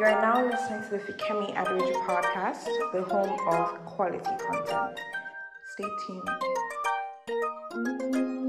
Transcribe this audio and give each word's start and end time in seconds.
You 0.00 0.06
are 0.06 0.22
now 0.22 0.42
listening 0.42 0.82
to 0.84 0.90
the 0.92 1.12
Fikemi 1.12 1.54
Aderoju 1.54 1.92
podcast, 2.06 2.64
the 2.94 3.02
home 3.02 3.38
of 3.46 3.84
quality 3.84 4.18
content. 4.18 4.98
Stay 5.74 5.84
tuned. 8.16 8.39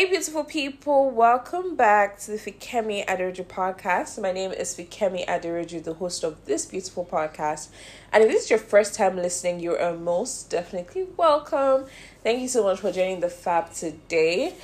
Hey, 0.00 0.08
beautiful 0.08 0.44
people, 0.44 1.10
welcome 1.10 1.76
back 1.76 2.18
to 2.20 2.30
the 2.30 2.38
Fikemi 2.38 3.04
Aderoju 3.04 3.44
podcast. 3.44 4.18
My 4.18 4.32
name 4.32 4.50
is 4.50 4.74
Fikemi 4.74 5.26
Aderoju, 5.26 5.84
the 5.84 5.92
host 5.92 6.24
of 6.24 6.42
this 6.46 6.64
beautiful 6.64 7.04
podcast. 7.04 7.68
And 8.10 8.24
if 8.24 8.30
this 8.30 8.44
is 8.44 8.48
your 8.48 8.60
first 8.60 8.94
time 8.94 9.16
listening, 9.16 9.60
you 9.60 9.76
are 9.76 9.94
most 9.94 10.48
definitely 10.48 11.06
welcome. 11.18 11.84
Thank 12.24 12.40
you 12.40 12.48
so 12.48 12.62
much 12.62 12.80
for 12.80 12.90
joining 12.90 13.20
the 13.20 13.28
Fab 13.28 13.74
today. 13.74 14.54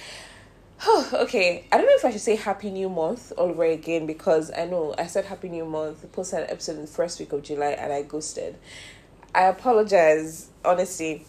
okay, 1.13 1.67
I 1.71 1.77
don't 1.77 1.85
know 1.85 1.97
if 1.97 2.05
I 2.07 2.13
should 2.13 2.23
say 2.23 2.37
Happy 2.37 2.71
New 2.71 2.89
Month 2.89 3.35
all 3.37 3.51
over 3.51 3.65
again 3.65 4.07
because 4.07 4.51
I 4.57 4.65
know 4.65 4.95
I 4.97 5.07
said 5.07 5.27
Happy 5.27 5.51
New 5.51 5.67
Month, 5.67 6.11
posted 6.13 6.45
an 6.45 6.51
episode 6.51 6.77
in 6.77 6.81
the 6.81 6.87
first 6.87 7.21
week 7.21 7.35
of 7.35 7.43
July, 7.43 7.73
and 7.73 7.93
I 7.93 8.01
ghosted. 8.01 8.57
I 9.35 9.43
apologize, 9.43 10.49
honestly. 10.65 11.27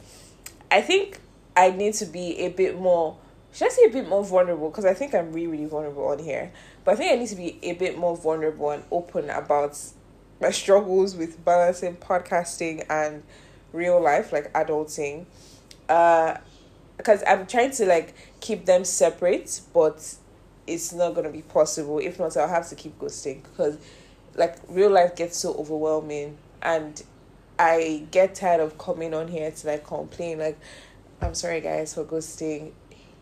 I 0.71 0.79
think 0.79 1.19
I 1.57 1.71
need 1.71 1.95
to 1.95 2.05
be 2.05 2.37
a 2.37 2.47
bit 2.47 2.79
more 2.79 3.17
should 3.51 3.67
I 3.67 3.69
say 3.69 3.83
a 3.85 3.89
bit 3.89 4.07
more 4.07 4.23
vulnerable? 4.23 4.69
Because 4.69 4.85
I 4.85 4.93
think 4.93 5.15
I'm 5.15 5.31
really, 5.31 5.47
really 5.47 5.65
vulnerable 5.65 6.07
on 6.07 6.19
here. 6.19 6.51
But 6.83 6.93
I 6.93 6.95
think 6.95 7.11
I 7.11 7.15
need 7.15 7.29
to 7.29 7.35
be 7.35 7.59
a 7.63 7.73
bit 7.73 7.97
more 7.97 8.15
vulnerable 8.15 8.69
and 8.71 8.83
open 8.91 9.29
about 9.29 9.77
my 10.39 10.51
struggles 10.51 11.15
with 11.15 11.43
balancing 11.43 11.95
podcasting 11.95 12.85
and 12.89 13.23
real 13.73 14.01
life, 14.01 14.31
like 14.31 14.51
adulting. 14.53 15.25
Uh, 15.89 16.37
because 16.97 17.23
I'm 17.27 17.45
trying 17.45 17.71
to 17.71 17.85
like 17.85 18.15
keep 18.39 18.65
them 18.65 18.83
separate, 18.83 19.61
but 19.73 20.15
it's 20.65 20.93
not 20.93 21.15
gonna 21.15 21.31
be 21.31 21.43
possible. 21.43 21.99
If 21.99 22.19
not, 22.19 22.35
I'll 22.35 22.47
have 22.47 22.67
to 22.69 22.75
keep 22.75 22.99
ghosting 22.99 23.43
because 23.43 23.77
like 24.35 24.57
real 24.67 24.89
life 24.89 25.15
gets 25.15 25.37
so 25.37 25.53
overwhelming 25.55 26.37
and 26.61 27.01
I 27.59 28.05
get 28.11 28.35
tired 28.35 28.61
of 28.61 28.77
coming 28.77 29.13
on 29.13 29.27
here 29.27 29.49
to 29.49 29.67
like 29.67 29.85
complain 29.85 30.39
like 30.39 30.59
I'm 31.21 31.33
sorry 31.33 31.61
guys 31.61 31.95
for 31.95 32.03
ghosting 32.03 32.71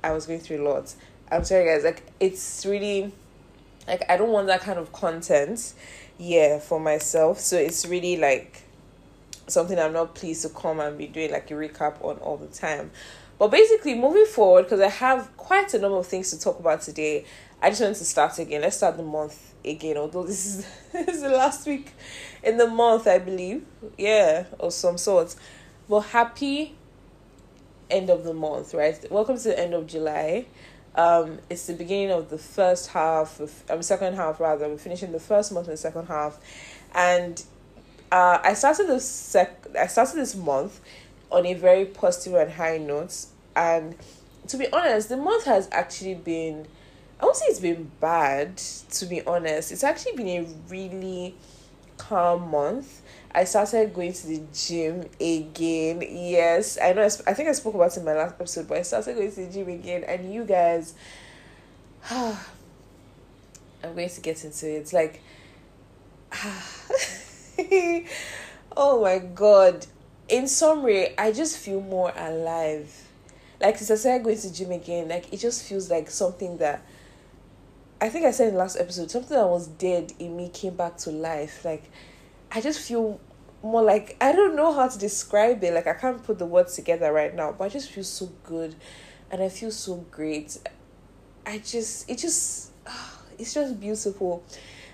I 0.05 0.11
was 0.11 0.27
going 0.27 0.39
through 0.39 0.61
a 0.61 0.65
lot. 0.69 0.93
I'm 1.31 1.43
sorry, 1.43 1.65
guys. 1.65 1.83
Like, 1.83 2.03
it's 2.19 2.65
really 2.65 3.11
like 3.87 4.03
I 4.09 4.17
don't 4.17 4.31
want 4.31 4.47
that 4.47 4.61
kind 4.61 4.79
of 4.79 4.91
content, 4.91 5.73
yeah, 6.17 6.59
for 6.59 6.79
myself. 6.79 7.39
So 7.39 7.57
it's 7.57 7.85
really 7.85 8.17
like 8.17 8.63
something 9.47 9.77
I'm 9.77 9.93
not 9.93 10.15
pleased 10.15 10.43
to 10.43 10.49
come 10.49 10.79
and 10.79 10.97
be 10.97 11.07
doing 11.07 11.31
like 11.31 11.49
a 11.51 11.55
recap 11.55 12.03
on 12.03 12.17
all 12.17 12.37
the 12.37 12.47
time. 12.47 12.91
But 13.37 13.49
basically, 13.49 13.95
moving 13.95 14.25
forward, 14.25 14.63
because 14.63 14.79
I 14.79 14.89
have 14.89 15.35
quite 15.37 15.73
a 15.73 15.79
number 15.79 15.97
of 15.97 16.07
things 16.07 16.31
to 16.31 16.39
talk 16.39 16.59
about 16.59 16.81
today, 16.81 17.25
I 17.61 17.69
just 17.69 17.81
want 17.81 17.95
to 17.95 18.05
start 18.05 18.37
again. 18.39 18.61
Let's 18.61 18.77
start 18.77 18.97
the 18.97 19.03
month 19.03 19.53
again, 19.65 19.97
although 19.97 20.23
this 20.23 20.45
is, 20.45 20.67
this 20.93 21.15
is 21.15 21.21
the 21.21 21.29
last 21.29 21.67
week 21.67 21.91
in 22.43 22.57
the 22.57 22.67
month, 22.67 23.07
I 23.07 23.19
believe. 23.19 23.65
Yeah, 23.97 24.45
or 24.59 24.71
some 24.71 24.97
sort. 24.97 25.35
But 25.89 26.01
happy 26.01 26.75
end 27.89 28.09
of 28.09 28.23
the 28.23 28.33
month, 28.33 28.73
right? 28.73 28.99
Welcome 29.11 29.37
to 29.37 29.43
the 29.43 29.59
end 29.59 29.73
of 29.73 29.87
July. 29.87 30.45
Um, 30.95 31.39
it's 31.49 31.67
the 31.67 31.73
beginning 31.73 32.11
of 32.11 32.29
the 32.29 32.37
first 32.37 32.89
half 32.89 33.39
of 33.39 33.63
um 33.69 33.81
second 33.81 34.15
half 34.15 34.39
rather. 34.39 34.67
We're 34.67 34.77
finishing 34.77 35.11
the 35.11 35.19
first 35.19 35.51
month 35.51 35.67
and 35.67 35.77
second 35.77 36.07
half, 36.07 36.39
and 36.93 37.43
uh, 38.11 38.39
I 38.43 38.53
started 38.53 38.87
this 38.87 39.07
sec. 39.07 39.67
I 39.77 39.87
started 39.87 40.15
this 40.15 40.35
month 40.35 40.79
on 41.31 41.45
a 41.45 41.53
very 41.53 41.85
positive 41.85 42.33
and 42.35 42.51
high 42.51 42.77
note, 42.77 43.25
and 43.55 43.95
to 44.47 44.57
be 44.57 44.71
honest, 44.71 45.09
the 45.09 45.17
month 45.17 45.45
has 45.45 45.67
actually 45.71 46.15
been. 46.15 46.67
I 47.19 47.25
won't 47.25 47.37
say 47.37 47.45
it's 47.47 47.59
been 47.59 47.91
bad. 47.99 48.57
To 48.57 49.05
be 49.05 49.21
honest, 49.25 49.71
it's 49.71 49.83
actually 49.83 50.15
been 50.15 50.27
a 50.27 50.47
really 50.69 51.35
calm 51.97 52.51
month 52.51 53.01
I 53.35 53.43
started 53.43 53.93
going 53.93 54.13
to 54.13 54.27
the 54.27 54.41
gym 54.53 55.01
again. 55.19 56.01
Yes, 56.01 56.77
I 56.81 56.93
know. 56.93 57.03
I, 57.03 57.09
sp- 57.11 57.27
I 57.27 57.33
think 57.33 57.49
I 57.49 57.51
spoke 57.51 57.73
about 57.73 57.91
it 57.91 57.99
in 57.99 58.05
my 58.05 58.13
last 58.13 58.35
episode, 58.35 58.69
but 58.69 58.77
I 58.77 58.81
started 58.83 59.15
going 59.15 59.29
to 59.29 59.45
the 59.45 59.51
gym 59.51 59.67
again, 59.67 60.05
and 60.05 60.33
you 60.33 60.45
guys, 60.45 60.93
I'm 62.09 62.37
going 63.83 64.09
to 64.09 64.21
get 64.21 64.45
into 64.45 64.69
it. 64.69 64.75
It's 64.75 64.93
like, 64.93 65.21
oh 68.77 69.01
my 69.01 69.19
god. 69.19 69.85
In 70.29 70.47
summary, 70.47 71.17
I 71.19 71.33
just 71.33 71.57
feel 71.57 71.81
more 71.81 72.13
alive. 72.15 72.91
Like 73.59 73.77
since 73.77 73.91
I 73.91 73.95
started 73.95 74.23
going 74.23 74.37
to 74.37 74.47
the 74.47 74.55
gym 74.55 74.71
again, 74.71 75.09
like 75.09 75.31
it 75.33 75.37
just 75.41 75.67
feels 75.67 75.91
like 75.91 76.09
something 76.09 76.57
that 76.57 76.83
I 77.99 78.09
think 78.09 78.25
I 78.25 78.31
said 78.31 78.47
in 78.47 78.53
the 78.53 78.59
last 78.59 78.77
episode, 78.79 79.11
something 79.11 79.35
that 79.37 79.47
was 79.47 79.67
dead 79.67 80.13
in 80.19 80.35
me 80.35 80.49
came 80.49 80.75
back 80.75 80.97
to 80.99 81.11
life. 81.11 81.63
Like 81.65 81.91
I 82.55 82.61
just 82.61 82.79
feel 82.79 83.19
more 83.61 83.83
like 83.83 84.15
I 84.21 84.31
don't 84.31 84.55
know 84.55 84.71
how 84.71 84.87
to 84.87 84.97
describe 84.97 85.61
it. 85.61 85.73
Like 85.73 85.87
I 85.87 85.93
can't 85.93 86.23
put 86.23 86.39
the 86.39 86.45
words 86.45 86.73
together 86.73 87.11
right 87.11 87.35
now, 87.35 87.51
but 87.51 87.65
I 87.65 87.69
just 87.69 87.91
feel 87.91 88.05
so 88.05 88.31
good, 88.45 88.75
and 89.29 89.43
I 89.43 89.49
feel 89.49 89.71
so 89.71 89.97
great. 90.09 90.57
I 91.45 91.57
just 91.57 92.09
it 92.09 92.17
just 92.17 92.71
it's 93.37 93.53
just 93.53 93.77
beautiful, 93.77 94.41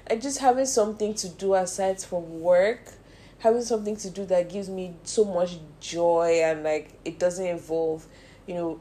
and 0.08 0.20
just 0.20 0.40
having 0.40 0.66
something 0.66 1.14
to 1.14 1.30
do 1.30 1.54
aside 1.54 2.02
from 2.02 2.42
work, 2.42 2.94
having 3.38 3.62
something 3.62 3.96
to 3.98 4.10
do 4.10 4.26
that 4.26 4.50
gives 4.50 4.68
me 4.68 4.96
so 5.04 5.24
much 5.24 5.60
joy 5.80 6.42
and 6.44 6.64
like 6.64 6.90
it 7.06 7.20
doesn't 7.20 7.46
involve, 7.46 8.08
you 8.48 8.56
know, 8.56 8.80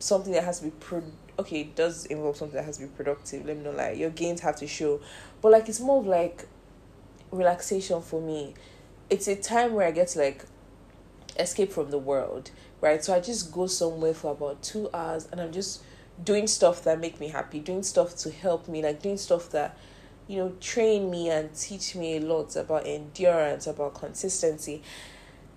something 0.00 0.34
that 0.34 0.44
has 0.44 0.58
to 0.58 0.66
be 0.66 0.70
pro. 0.72 1.02
Okay, 1.38 1.62
it 1.62 1.76
does 1.76 2.04
involve 2.06 2.36
something 2.36 2.56
that 2.56 2.64
has 2.66 2.76
to 2.76 2.84
be 2.84 2.90
productive. 2.94 3.46
Let 3.46 3.56
me 3.56 3.62
know, 3.62 3.70
like 3.70 3.96
your 3.96 4.10
gains 4.10 4.42
have 4.42 4.56
to 4.56 4.66
show, 4.66 5.00
but 5.40 5.50
like 5.50 5.70
it's 5.70 5.80
more 5.80 6.00
of 6.00 6.06
like 6.06 6.46
relaxation 7.30 8.00
for 8.00 8.20
me 8.20 8.54
it's 9.10 9.26
a 9.28 9.36
time 9.36 9.72
where 9.72 9.86
I 9.86 9.90
get 9.90 10.08
to 10.08 10.18
like 10.18 10.44
escape 11.38 11.72
from 11.72 11.90
the 11.90 11.98
world, 11.98 12.50
right? 12.80 13.02
So 13.02 13.14
I 13.14 13.20
just 13.20 13.52
go 13.52 13.66
somewhere 13.66 14.14
for 14.14 14.32
about 14.32 14.62
two 14.62 14.90
hours 14.92 15.28
and 15.30 15.40
I'm 15.40 15.52
just 15.52 15.82
doing 16.22 16.46
stuff 16.46 16.84
that 16.84 17.00
make 17.00 17.20
me 17.20 17.28
happy, 17.28 17.60
doing 17.60 17.82
stuff 17.82 18.16
to 18.16 18.30
help 18.30 18.68
me, 18.68 18.82
like 18.82 19.00
doing 19.00 19.16
stuff 19.16 19.50
that, 19.50 19.78
you 20.26 20.38
know, 20.38 20.52
train 20.60 21.10
me 21.10 21.30
and 21.30 21.54
teach 21.54 21.94
me 21.94 22.16
a 22.16 22.20
lot 22.20 22.56
about 22.56 22.86
endurance, 22.86 23.66
about 23.66 23.94
consistency. 23.94 24.82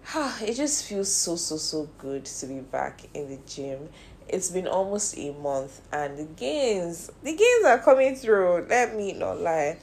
Ha 0.03 0.39
it 0.41 0.53
just 0.53 0.85
feels 0.85 1.13
so 1.13 1.35
so 1.35 1.57
so 1.57 1.87
good 1.97 2.25
to 2.25 2.45
be 2.47 2.59
back 2.59 3.01
in 3.13 3.29
the 3.29 3.39
gym. 3.47 3.89
It's 4.27 4.49
been 4.49 4.67
almost 4.67 5.17
a 5.17 5.31
month 5.33 5.81
and 5.91 6.17
the 6.17 6.23
gains 6.23 7.11
the 7.21 7.35
gains 7.35 7.65
are 7.65 7.79
coming 7.79 8.15
through, 8.15 8.65
let 8.69 8.95
me 8.95 9.13
not 9.13 9.41
lie. 9.41 9.77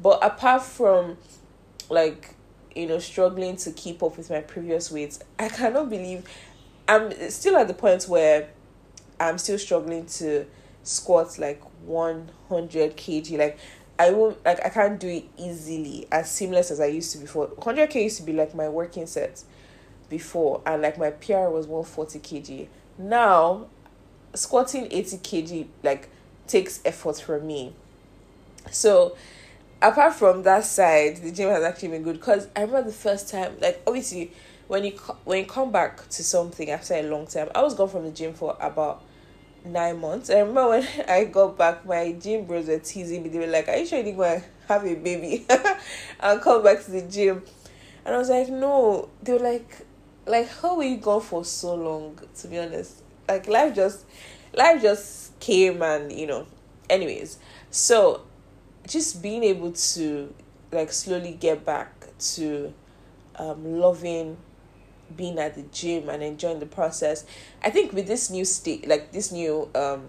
But 0.00 0.24
apart 0.24 0.62
from 0.62 1.18
like 1.90 2.34
you 2.78 2.86
know, 2.86 2.98
struggling 3.00 3.56
to 3.56 3.72
keep 3.72 4.02
up 4.02 4.16
with 4.16 4.30
my 4.30 4.40
previous 4.40 4.90
weights. 4.92 5.18
I 5.38 5.48
cannot 5.48 5.90
believe 5.90 6.24
I'm 6.86 7.12
still 7.30 7.56
at 7.56 7.66
the 7.66 7.74
point 7.74 8.04
where 8.04 8.48
I'm 9.18 9.36
still 9.38 9.58
struggling 9.58 10.06
to 10.06 10.46
squat 10.84 11.38
like 11.38 11.60
100 11.84 12.96
kg. 12.96 13.38
Like, 13.38 13.58
I 13.98 14.12
won't, 14.12 14.44
like, 14.44 14.64
I 14.64 14.68
can't 14.68 15.00
do 15.00 15.08
it 15.08 15.24
easily 15.36 16.06
as 16.12 16.30
seamless 16.30 16.70
as 16.70 16.78
I 16.78 16.86
used 16.86 17.10
to 17.12 17.18
before. 17.18 17.48
100 17.48 17.90
kg 17.90 18.04
used 18.04 18.16
to 18.18 18.22
be 18.22 18.32
like 18.32 18.54
my 18.54 18.68
working 18.68 19.06
set 19.06 19.42
before, 20.08 20.62
and 20.64 20.80
like 20.80 20.98
my 20.98 21.10
PR 21.10 21.48
was 21.48 21.66
140 21.66 22.20
kg. 22.20 22.68
Now, 22.96 23.66
squatting 24.34 24.86
80 24.90 25.16
kg 25.18 25.66
like 25.82 26.08
takes 26.46 26.80
effort 26.84 27.20
from 27.20 27.46
me. 27.46 27.74
So, 28.70 29.16
apart 29.80 30.14
from 30.14 30.42
that 30.42 30.64
side, 30.64 31.18
the 31.18 31.30
gym 31.30 31.50
has 31.50 31.62
actually 31.62 31.88
been 31.88 32.02
good 32.02 32.18
because 32.18 32.48
I 32.56 32.62
remember 32.62 32.90
the 32.90 32.96
first 32.96 33.28
time, 33.28 33.56
like 33.60 33.82
obviously 33.86 34.32
when 34.66 34.84
you 34.84 34.92
when 35.24 35.40
you 35.40 35.46
come 35.46 35.72
back 35.72 36.08
to 36.08 36.24
something 36.24 36.70
after 36.70 36.94
a 36.94 37.02
long 37.02 37.26
time, 37.26 37.48
I 37.54 37.62
was 37.62 37.74
gone 37.74 37.88
from 37.88 38.04
the 38.04 38.10
gym 38.10 38.34
for 38.34 38.56
about 38.60 39.02
nine 39.64 40.00
months. 40.00 40.30
I 40.30 40.40
remember 40.40 40.68
when 40.68 40.86
I 41.08 41.24
got 41.24 41.56
back, 41.56 41.86
my 41.86 42.12
gym 42.12 42.44
bros 42.44 42.66
were 42.66 42.78
teasing 42.78 43.22
me. 43.22 43.28
They 43.28 43.38
were 43.38 43.46
like, 43.46 43.68
"Are 43.68 43.76
you 43.76 43.86
sure 43.86 43.98
you 43.98 44.04
didn't 44.04 44.18
want 44.18 44.42
to 44.42 44.48
have 44.72 44.84
a 44.84 44.94
baby 44.94 45.46
and 46.20 46.40
come 46.40 46.62
back 46.62 46.84
to 46.84 46.90
the 46.90 47.02
gym?" 47.02 47.42
And 48.04 48.14
I 48.14 48.18
was 48.18 48.30
like, 48.30 48.48
"No." 48.48 49.08
They 49.22 49.32
were 49.32 49.38
like, 49.38 49.86
"Like 50.26 50.48
how 50.48 50.76
were 50.76 50.84
you 50.84 50.98
gone 50.98 51.20
for 51.22 51.44
so 51.44 51.74
long?" 51.74 52.18
To 52.40 52.48
be 52.48 52.58
honest, 52.58 53.02
like 53.28 53.46
life 53.46 53.74
just 53.74 54.04
life 54.54 54.82
just 54.82 55.38
came 55.40 55.82
and 55.82 56.12
you 56.12 56.26
know. 56.26 56.46
Anyways, 56.90 57.38
so 57.70 58.22
just 58.88 59.22
being 59.22 59.44
able 59.44 59.72
to 59.72 60.34
like 60.72 60.92
slowly 60.92 61.32
get 61.32 61.64
back 61.64 62.08
to 62.18 62.72
um, 63.36 63.78
loving 63.78 64.36
being 65.16 65.38
at 65.38 65.54
the 65.54 65.62
gym 65.72 66.08
and 66.08 66.22
enjoying 66.22 66.58
the 66.60 66.66
process. 66.66 67.24
I 67.62 67.70
think 67.70 67.92
with 67.92 68.06
this 68.06 68.28
new 68.30 68.44
state, 68.44 68.86
like 68.86 69.12
this 69.12 69.32
new 69.32 69.70
um, 69.74 70.08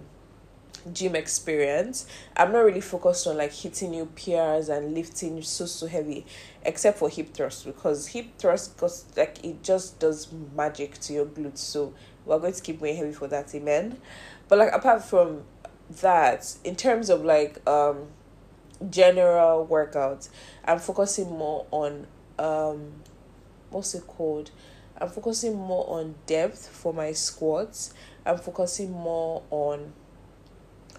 gym 0.94 1.16
experience. 1.16 2.06
I'm 2.36 2.52
not 2.52 2.60
really 2.60 2.82
focused 2.82 3.28
on 3.28 3.38
like 3.38 3.54
hitting 3.54 3.92
new 3.92 4.06
PRs 4.06 4.70
and 4.70 4.94
lifting 4.94 5.42
so 5.42 5.66
so 5.66 5.88
heavy, 5.88 6.26
except 6.64 6.98
for 7.00 7.10
hip 7.10 7.34
thrust 7.34 7.66
because 7.66 8.08
hip 8.08 8.38
thrust 8.38 8.76
because 8.76 9.06
like 9.16 9.44
it 9.44 9.64
just 9.64 10.00
does 10.00 10.28
magic 10.56 10.98
to 11.00 11.14
your 11.14 11.26
glutes. 11.26 11.60
So 11.60 11.94
we're 12.26 12.40
going 12.40 12.54
to 12.54 12.62
keep 12.62 12.80
going 12.80 12.96
heavy 12.96 13.14
for 13.14 13.28
that, 13.28 13.54
amen. 13.54 13.98
But 14.48 14.60
like 14.60 14.74
apart 14.74 15.04
from 15.04 15.44
that, 16.02 16.56
in 16.64 16.76
terms 16.76 17.10
of 17.10 17.24
like 17.24 17.68
um 17.68 18.08
general 18.90 19.68
workouts, 19.68 20.30
I'm 20.66 20.80
focusing 20.80 21.30
more 21.30 21.66
on 21.72 22.08
um 22.38 22.94
what's 23.70 23.94
it 23.94 24.08
called? 24.08 24.52
I'm 24.98 25.10
focusing 25.10 25.56
more 25.56 25.86
on 25.90 26.16
depth 26.26 26.68
for 26.68 26.94
my 26.94 27.14
squats. 27.14 27.94
I'm 28.26 28.38
focusing 28.38 28.92
more 28.92 29.44
on 29.50 29.94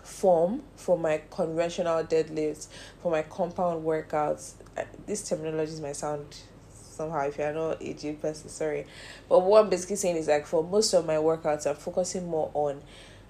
form 0.02 0.62
for 0.76 0.98
my 0.98 1.22
conventional 1.30 2.02
deadlifts, 2.04 2.68
for 3.02 3.10
my 3.10 3.22
compound 3.22 3.84
workouts. 3.84 4.54
Uh, 4.76 4.84
this 5.06 5.28
terminology 5.28 5.80
might 5.82 5.96
sound 5.96 6.36
somehow 6.72 7.26
if 7.26 7.38
you're 7.38 7.52
not 7.52 7.82
a 7.82 7.92
gym 7.92 8.16
person, 8.16 8.48
sorry. 8.48 8.86
But 9.28 9.40
what 9.40 9.64
I'm 9.64 9.70
basically 9.70 9.96
saying 9.96 10.16
is 10.16 10.28
like 10.28 10.46
for 10.46 10.64
most 10.64 10.92
of 10.94 11.06
my 11.06 11.16
workouts, 11.16 11.66
I'm 11.66 11.76
focusing 11.76 12.26
more 12.26 12.50
on 12.54 12.82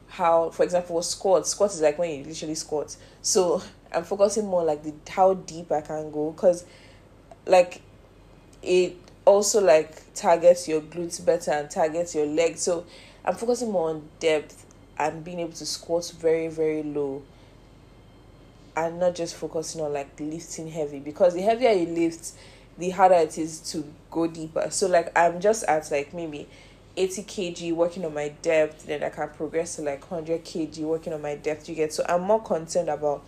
how, 0.09 0.51
for 0.51 0.65
example, 0.65 1.01
squats. 1.03 1.51
Squats 1.51 1.77
is 1.77 1.81
like 1.83 1.99
when 1.99 2.11
you 2.11 2.25
literally 2.25 2.55
squat. 2.55 2.97
So 3.23 3.63
I'm 3.93 4.05
focusing 4.05 4.47
more 4.47 4.65
like 4.65 4.83
the 4.83 4.95
how 5.11 5.35
deep 5.35 5.73
I 5.73 5.81
can 5.81 6.11
go 6.11 6.33
because, 6.33 6.65
like, 7.47 7.83
it 8.63 8.97
also 9.25 9.61
like 9.61 10.15
targets 10.15 10.69
your 10.69 10.81
glutes 10.81 11.25
better 11.25 11.51
and 11.53 11.71
targets 11.71 12.15
your 12.15 12.27
legs. 12.27 12.61
So 12.61 12.87
I'm 13.25 13.35
focusing 13.35 13.71
more 13.71 13.91
on 13.91 14.09
depth 14.19 14.67
and 14.99 15.25
being 15.25 15.41
able 15.41 15.53
to 15.53 15.67
squat 15.67 16.13
very 16.21 16.49
very 16.49 16.83
low 16.83 17.23
and 18.77 19.01
not 19.01 19.15
just 19.15 19.35
focusing 19.35 19.81
on 19.81 19.93
like 19.93 20.09
lifting 20.21 20.69
heavy 20.69 21.01
because 21.01 21.35
the 21.35 21.41
heavier 21.41 21.73
you 21.73 21.87
lift 21.87 22.33
the 22.79 22.91
harder 22.91 23.17
it 23.17 23.37
is 23.37 23.61
to 23.61 23.85
go 24.11 24.27
deeper 24.27 24.69
so 24.71 24.87
like 24.87 25.11
i'm 25.19 25.41
just 25.41 25.65
at 25.65 25.91
like 25.91 26.15
maybe 26.15 26.47
80 26.97 27.23
kg 27.23 27.73
working 27.75 28.05
on 28.05 28.15
my 28.15 28.29
depth 28.43 28.87
then 28.87 29.03
i 29.03 29.09
can 29.09 29.29
progress 29.31 29.77
to 29.77 29.83
like 29.83 30.09
100 30.11 30.45
kg 30.45 30.79
working 30.81 31.13
on 31.13 31.23
my 31.23 31.35
depth 31.35 31.69
you 31.69 31.75
get 31.75 31.93
so 31.93 32.05
i'm 32.09 32.23
more 32.23 32.43
concerned 32.43 32.89
about 32.89 33.23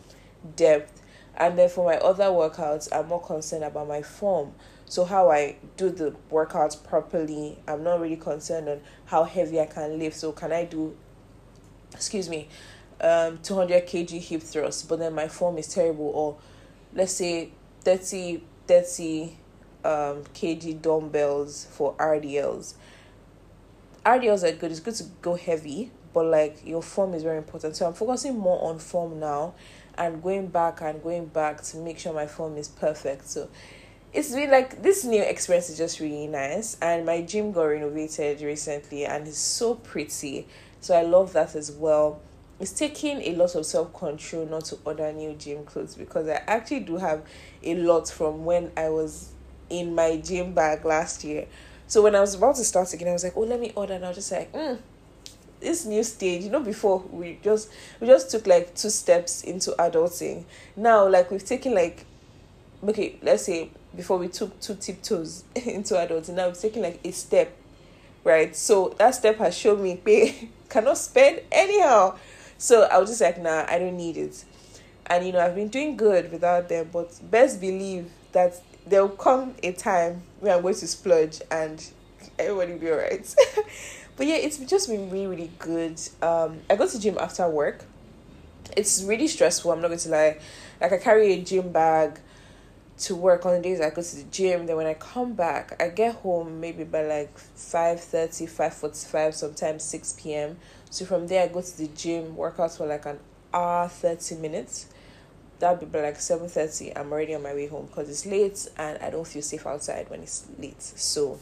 depth 0.57 1.03
and 1.37 1.59
then 1.59 1.69
for 1.69 1.85
my 1.85 1.97
other 1.99 2.25
workouts 2.25 2.89
i'm 2.93 3.09
more 3.09 3.23
concerned 3.23 3.65
about 3.65 3.89
my 3.89 4.03
form 4.03 4.53
so 4.87 5.05
how 5.05 5.31
i 5.31 5.57
do 5.77 5.91
the 5.91 6.15
workouts 6.31 6.83
properly 6.83 7.59
i'm 7.67 7.83
not 7.83 8.01
really 8.01 8.17
concerned 8.17 8.69
on 8.69 8.81
how 9.07 9.25
heavy 9.25 9.61
i 9.61 9.67
can 9.67 9.99
lift 9.99 10.17
so 10.17 10.33
can 10.33 10.53
i 10.53 10.65
do 10.65 10.95
excuse 11.95 12.29
me, 12.29 12.49
um, 13.01 13.39
200 13.43 13.87
kg 13.87 14.21
hip 14.21 14.43
thrust, 14.43 14.89
but 14.89 14.99
then 14.99 15.15
my 15.15 15.29
form 15.29 15.59
is 15.59 15.69
terrible, 15.69 16.07
or 16.07 16.37
let's 16.95 17.13
say 17.13 17.51
30, 17.83 18.43
30 18.67 19.37
um, 19.85 20.23
kg 20.35 20.81
dumbbells 20.81 21.67
for 21.71 21.95
RDLs. 21.95 22.75
RDLs 24.05 24.43
are 24.43 24.57
good, 24.57 24.71
it's 24.71 24.81
good 24.81 24.95
to 24.97 25.05
go 25.21 25.35
heavy, 25.35 25.91
but 26.13 26.27
like 26.27 26.65
your 26.67 26.83
form 26.83 27.15
is 27.15 27.23
very 27.23 27.39
important. 27.39 27.77
So 27.77 27.87
I'm 27.87 27.95
focusing 27.95 28.39
more 28.39 28.63
on 28.69 28.79
form 28.79 29.21
now 29.21 29.55
and 29.99 30.23
going 30.23 30.49
back 30.49 30.81
and 30.81 31.03
going 31.03 31.27
back 31.27 31.63
to 31.63 31.77
make 31.79 31.99
sure 31.99 32.13
my 32.13 32.27
form 32.27 32.57
is 32.57 32.69
perfect. 32.69 33.29
So 33.29 33.49
it's 34.13 34.35
been 34.35 34.51
like 34.51 34.83
this 34.83 35.05
new 35.05 35.23
experience 35.23 35.71
is 35.71 35.79
just 35.79 36.01
really 36.01 36.27
nice 36.27 36.77
and 36.83 37.07
my 37.07 37.23
gym 37.23 37.53
got 37.53 37.65
renovated 37.65 38.43
recently 38.43 39.07
and 39.07 39.27
it's 39.27 39.39
so 39.39 39.75
pretty 39.77 40.47
so 40.83 40.97
I 40.97 41.03
love 41.03 41.33
that 41.35 41.55
as 41.55 41.71
well. 41.71 42.21
It's 42.59 42.73
taking 42.73 43.23
a 43.23 43.37
lot 43.37 43.55
of 43.55 43.65
self 43.65 43.95
control 43.95 44.47
not 44.47 44.65
to 44.67 44.79
order 44.85 45.13
new 45.13 45.35
gym 45.35 45.65
clothes 45.65 45.95
because 45.95 46.27
I 46.27 46.43
actually 46.49 46.81
do 46.81 46.97
have 46.97 47.23
a 47.63 47.77
lot 47.77 48.09
from 48.11 48.45
when 48.45 48.73
I 48.77 48.89
was 48.89 49.31
in 49.71 49.95
my 49.95 50.17
gym 50.17 50.55
bag 50.55 50.85
last 50.85 51.23
year. 51.23 51.47
So 51.87 52.03
when 52.03 52.17
I 52.17 52.21
was 52.21 52.35
about 52.35 52.57
to 52.57 52.65
start 52.65 52.93
again, 52.93 53.09
I 53.09 53.13
was 53.13 53.23
like, 53.23 53.37
oh, 53.37 53.43
let 53.43 53.61
me 53.61 53.73
order. 53.77 53.95
And 53.95 54.05
I 54.05 54.09
was 54.09 54.17
just 54.17 54.33
like, 54.33 54.53
mm, 54.53 54.79
this 55.63 55.85
new 55.85 56.03
stage, 56.03 56.43
you 56.45 56.51
know, 56.51 56.61
before 56.61 56.99
we 57.11 57.39
just 57.43 57.71
we 58.01 58.07
just 58.07 58.31
took 58.31 58.47
like 58.47 58.75
two 58.75 58.91
steps 58.91 59.43
into 59.43 59.71
adulting. 59.73 60.45
Now, 60.77 61.09
like 61.09 61.31
we've 61.31 61.45
taken 61.45 61.75
like, 61.75 62.05
okay, 62.87 63.17
let's 63.23 63.45
say 63.45 63.71
before 63.97 64.19
we 64.19 64.29
took 64.29 64.59
two 64.61 64.75
tiptoes 64.75 65.45
into 65.55 65.95
adulting, 65.95 66.35
now 66.35 66.47
we've 66.47 66.61
taken 66.61 66.83
like 66.83 67.01
a 67.05 67.11
step 67.13 67.57
right? 68.25 68.55
So 68.55 68.95
that 68.99 69.15
step 69.15 69.39
has 69.39 69.57
shown 69.57 69.83
me 69.83 69.97
pay 70.05 70.49
cannot 70.69 70.99
spend 70.99 71.41
anyhow. 71.51 72.17
So 72.59 72.83
I 72.83 72.99
was 72.99 73.11
just 73.11 73.21
like, 73.21 73.41
nah, 73.41 73.65
I 73.69 73.79
don't 73.79 73.97
need 73.97 74.17
it. 74.17 74.45
And 75.07 75.27
you 75.27 75.33
know, 75.33 75.41
I've 75.41 75.55
been 75.55 75.69
doing 75.69 75.97
good 75.97 76.31
without 76.31 76.69
them, 76.69 76.91
but 76.93 77.19
best 77.31 77.61
believe 77.61 78.11
that 78.33 78.61
there'll 78.87 79.09
come 79.09 79.55
a 79.63 79.73
time 79.73 80.23
where 80.41 80.55
I'm 80.55 80.63
going 80.63 80.75
to 80.75 80.87
splurge 80.87 81.41
and 81.51 81.85
everybody 82.39 82.73
will 82.73 82.79
be 82.79 82.91
alright. 82.91 83.35
But 84.17 84.27
yeah, 84.27 84.37
it's 84.37 84.59
just 84.59 84.89
been 84.89 85.11
really, 85.11 85.27
really 85.27 85.51
good. 85.59 86.01
Um, 86.21 86.61
I 86.69 86.77
go 86.77 86.87
to 86.87 87.01
gym 87.01 87.19
after 87.19 87.49
work. 87.49 87.85
It's 88.77 89.03
really 89.03 89.29
stressful, 89.29 89.71
I'm 89.73 89.81
not 89.81 89.89
going 89.89 90.01
to 90.01 90.09
lie. 90.09 90.39
Like 90.81 90.93
I 90.93 90.99
carry 90.99 91.33
a 91.33 91.43
gym 91.43 91.73
bag 91.73 92.19
to 92.99 93.17
work 93.17 93.45
on 93.47 93.55
the 93.55 93.61
days 93.61 93.81
I 93.81 93.91
go 93.91 94.03
to 94.03 94.17
the 94.17 94.25
gym. 94.25 94.67
Then 94.67 94.77
when 94.77 94.87
I 94.87 94.95
come 94.95 95.35
back, 95.35 95.81
I 95.83 95.89
get 95.89 96.17
home 96.17 96.61
maybe 96.61 96.85
by 96.85 97.03
like 97.03 97.37
5.30, 97.57 98.49
5.45, 98.49 99.35
sometimes 99.35 99.83
6 99.85 100.13
p.m. 100.19 100.57
So 100.91 101.05
from 101.05 101.27
there, 101.27 101.45
I 101.45 101.49
go 101.49 101.63
to 101.63 101.79
the 101.79 101.89
gym, 101.89 102.37
work 102.37 102.61
out 102.61 102.77
for 102.77 102.87
like 102.87 103.07
an 103.07 103.19
hour, 103.53 103.89
30 103.89 104.37
minutes. 104.37 104.87
That'll 105.59 105.77
be 105.77 105.87
by 105.87 106.03
like 106.03 106.19
7.30. 106.19 106.97
I'm 106.97 107.11
already 107.13 107.35
on 107.35 107.43
my 107.43 107.55
way 107.55 107.67
home 107.67 107.87
because 107.87 108.09
it's 108.09 108.27
late 108.27 108.69
and 108.77 108.99
I 109.03 109.11
don't 109.11 109.27
feel 109.27 109.43
safe 109.43 109.67
outside 109.67 110.09
when 110.11 110.23
it's 110.23 110.47
late. 110.59 110.83
So 110.83 111.39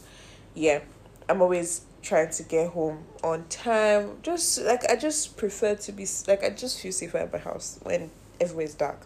yeah, 0.55 0.81
I'm 1.29 1.41
always 1.41 1.81
trying 2.01 2.29
to 2.31 2.43
get 2.43 2.69
home 2.69 3.03
on 3.23 3.45
time. 3.49 4.17
Just 4.23 4.61
like 4.61 4.89
I 4.89 4.95
just 4.95 5.37
prefer 5.37 5.75
to 5.75 5.91
be 5.91 6.07
like 6.27 6.43
I 6.43 6.49
just 6.49 6.79
feel 6.79 6.91
safer 6.91 7.19
at 7.19 7.31
my 7.31 7.39
house 7.39 7.79
when 7.83 8.09
everywhere's 8.39 8.73
dark. 8.73 8.99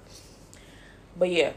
But 1.18 1.30
yeah, 1.30 1.54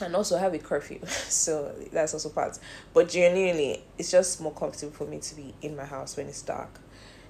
and 0.00 0.14
also 0.14 0.36
have 0.38 0.54
a 0.54 0.58
curfew 0.58 1.00
so 1.06 1.74
that's 1.92 2.12
also 2.12 2.28
part. 2.28 2.58
But 2.92 3.08
genuinely 3.08 3.82
it's 3.98 4.10
just 4.10 4.40
more 4.40 4.52
comfortable 4.52 4.92
for 4.92 5.06
me 5.06 5.18
to 5.20 5.34
be 5.34 5.54
in 5.62 5.76
my 5.76 5.84
house 5.84 6.16
when 6.16 6.26
it's 6.26 6.42
dark. 6.42 6.80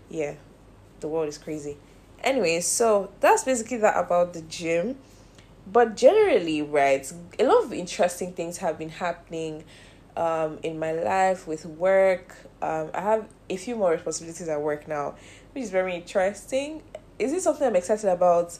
Yeah 0.08 0.34
the 1.00 1.08
world 1.08 1.28
is 1.28 1.38
crazy. 1.38 1.76
Anyway 2.22 2.60
so 2.60 3.10
that's 3.20 3.44
basically 3.44 3.78
that 3.78 3.96
about 3.96 4.32
the 4.32 4.42
gym. 4.42 4.96
But 5.70 5.96
generally 5.96 6.62
right 6.62 7.10
a 7.38 7.44
lot 7.44 7.64
of 7.64 7.72
interesting 7.72 8.32
things 8.32 8.58
have 8.58 8.78
been 8.78 8.90
happening 8.90 9.64
um, 10.16 10.58
in 10.62 10.78
my 10.78 10.92
life 10.92 11.46
with 11.46 11.66
work 11.66 12.36
um, 12.62 12.90
i 12.94 13.00
have 13.00 13.28
a 13.50 13.56
few 13.56 13.76
more 13.76 13.92
responsibilities 13.92 14.48
at 14.48 14.60
work 14.60 14.88
now 14.88 15.14
which 15.52 15.64
is 15.64 15.70
very 15.70 15.94
interesting 15.94 16.82
is 17.18 17.32
this 17.32 17.44
something 17.44 17.66
i'm 17.66 17.76
excited 17.76 18.08
about 18.08 18.58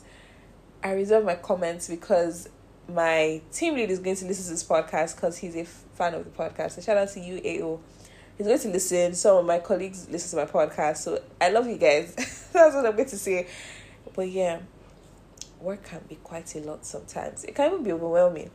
i 0.83 0.93
reserve 0.93 1.25
my 1.25 1.35
comments 1.35 1.89
because 1.89 2.49
my 2.89 3.41
team 3.53 3.75
lead 3.75 3.91
is 3.91 3.99
going 3.99 4.17
to 4.17 4.25
listen 4.27 4.45
to 4.45 4.51
this 4.51 4.65
podcast 4.65 5.17
because 5.17 5.37
he's 5.39 5.57
a 5.57 5.65
fan 5.65 6.15
of 6.15 6.25
the 6.25 6.31
podcast. 6.31 6.73
So 6.73 6.81
shout 6.81 6.97
out 6.97 7.09
to 7.11 7.21
you, 7.21 7.37
AO. 7.39 7.81
He's 8.37 8.47
going 8.47 8.59
to 8.59 8.69
listen. 8.69 9.15
Some 9.15 9.39
of 9.39 9.47
my 9.47 9.59
colleagues 9.59 10.09
listen 10.11 10.39
to 10.39 10.45
my 10.45 10.51
podcast. 10.51 10.99
So 10.99 11.21
I 11.41 11.51
love 11.51 11.67
you 11.67 11.79
guys. 11.79 12.15
That's 12.53 12.75
what 12.75 12.87
I'm 12.87 12.97
going 12.97 13.09
to 13.09 13.19
say. 13.19 13.49
But 14.15 14.29
yeah, 14.29 14.61
work 15.61 15.85
can 15.85 16.01
be 16.09 16.17
quite 16.17 16.55
a 16.55 16.61
lot 16.61 16.85
sometimes. 16.85 17.45
It 17.45 17.55
can 17.55 17.73
even 17.73 17.83
be 17.83 17.93
overwhelming. 17.93 18.51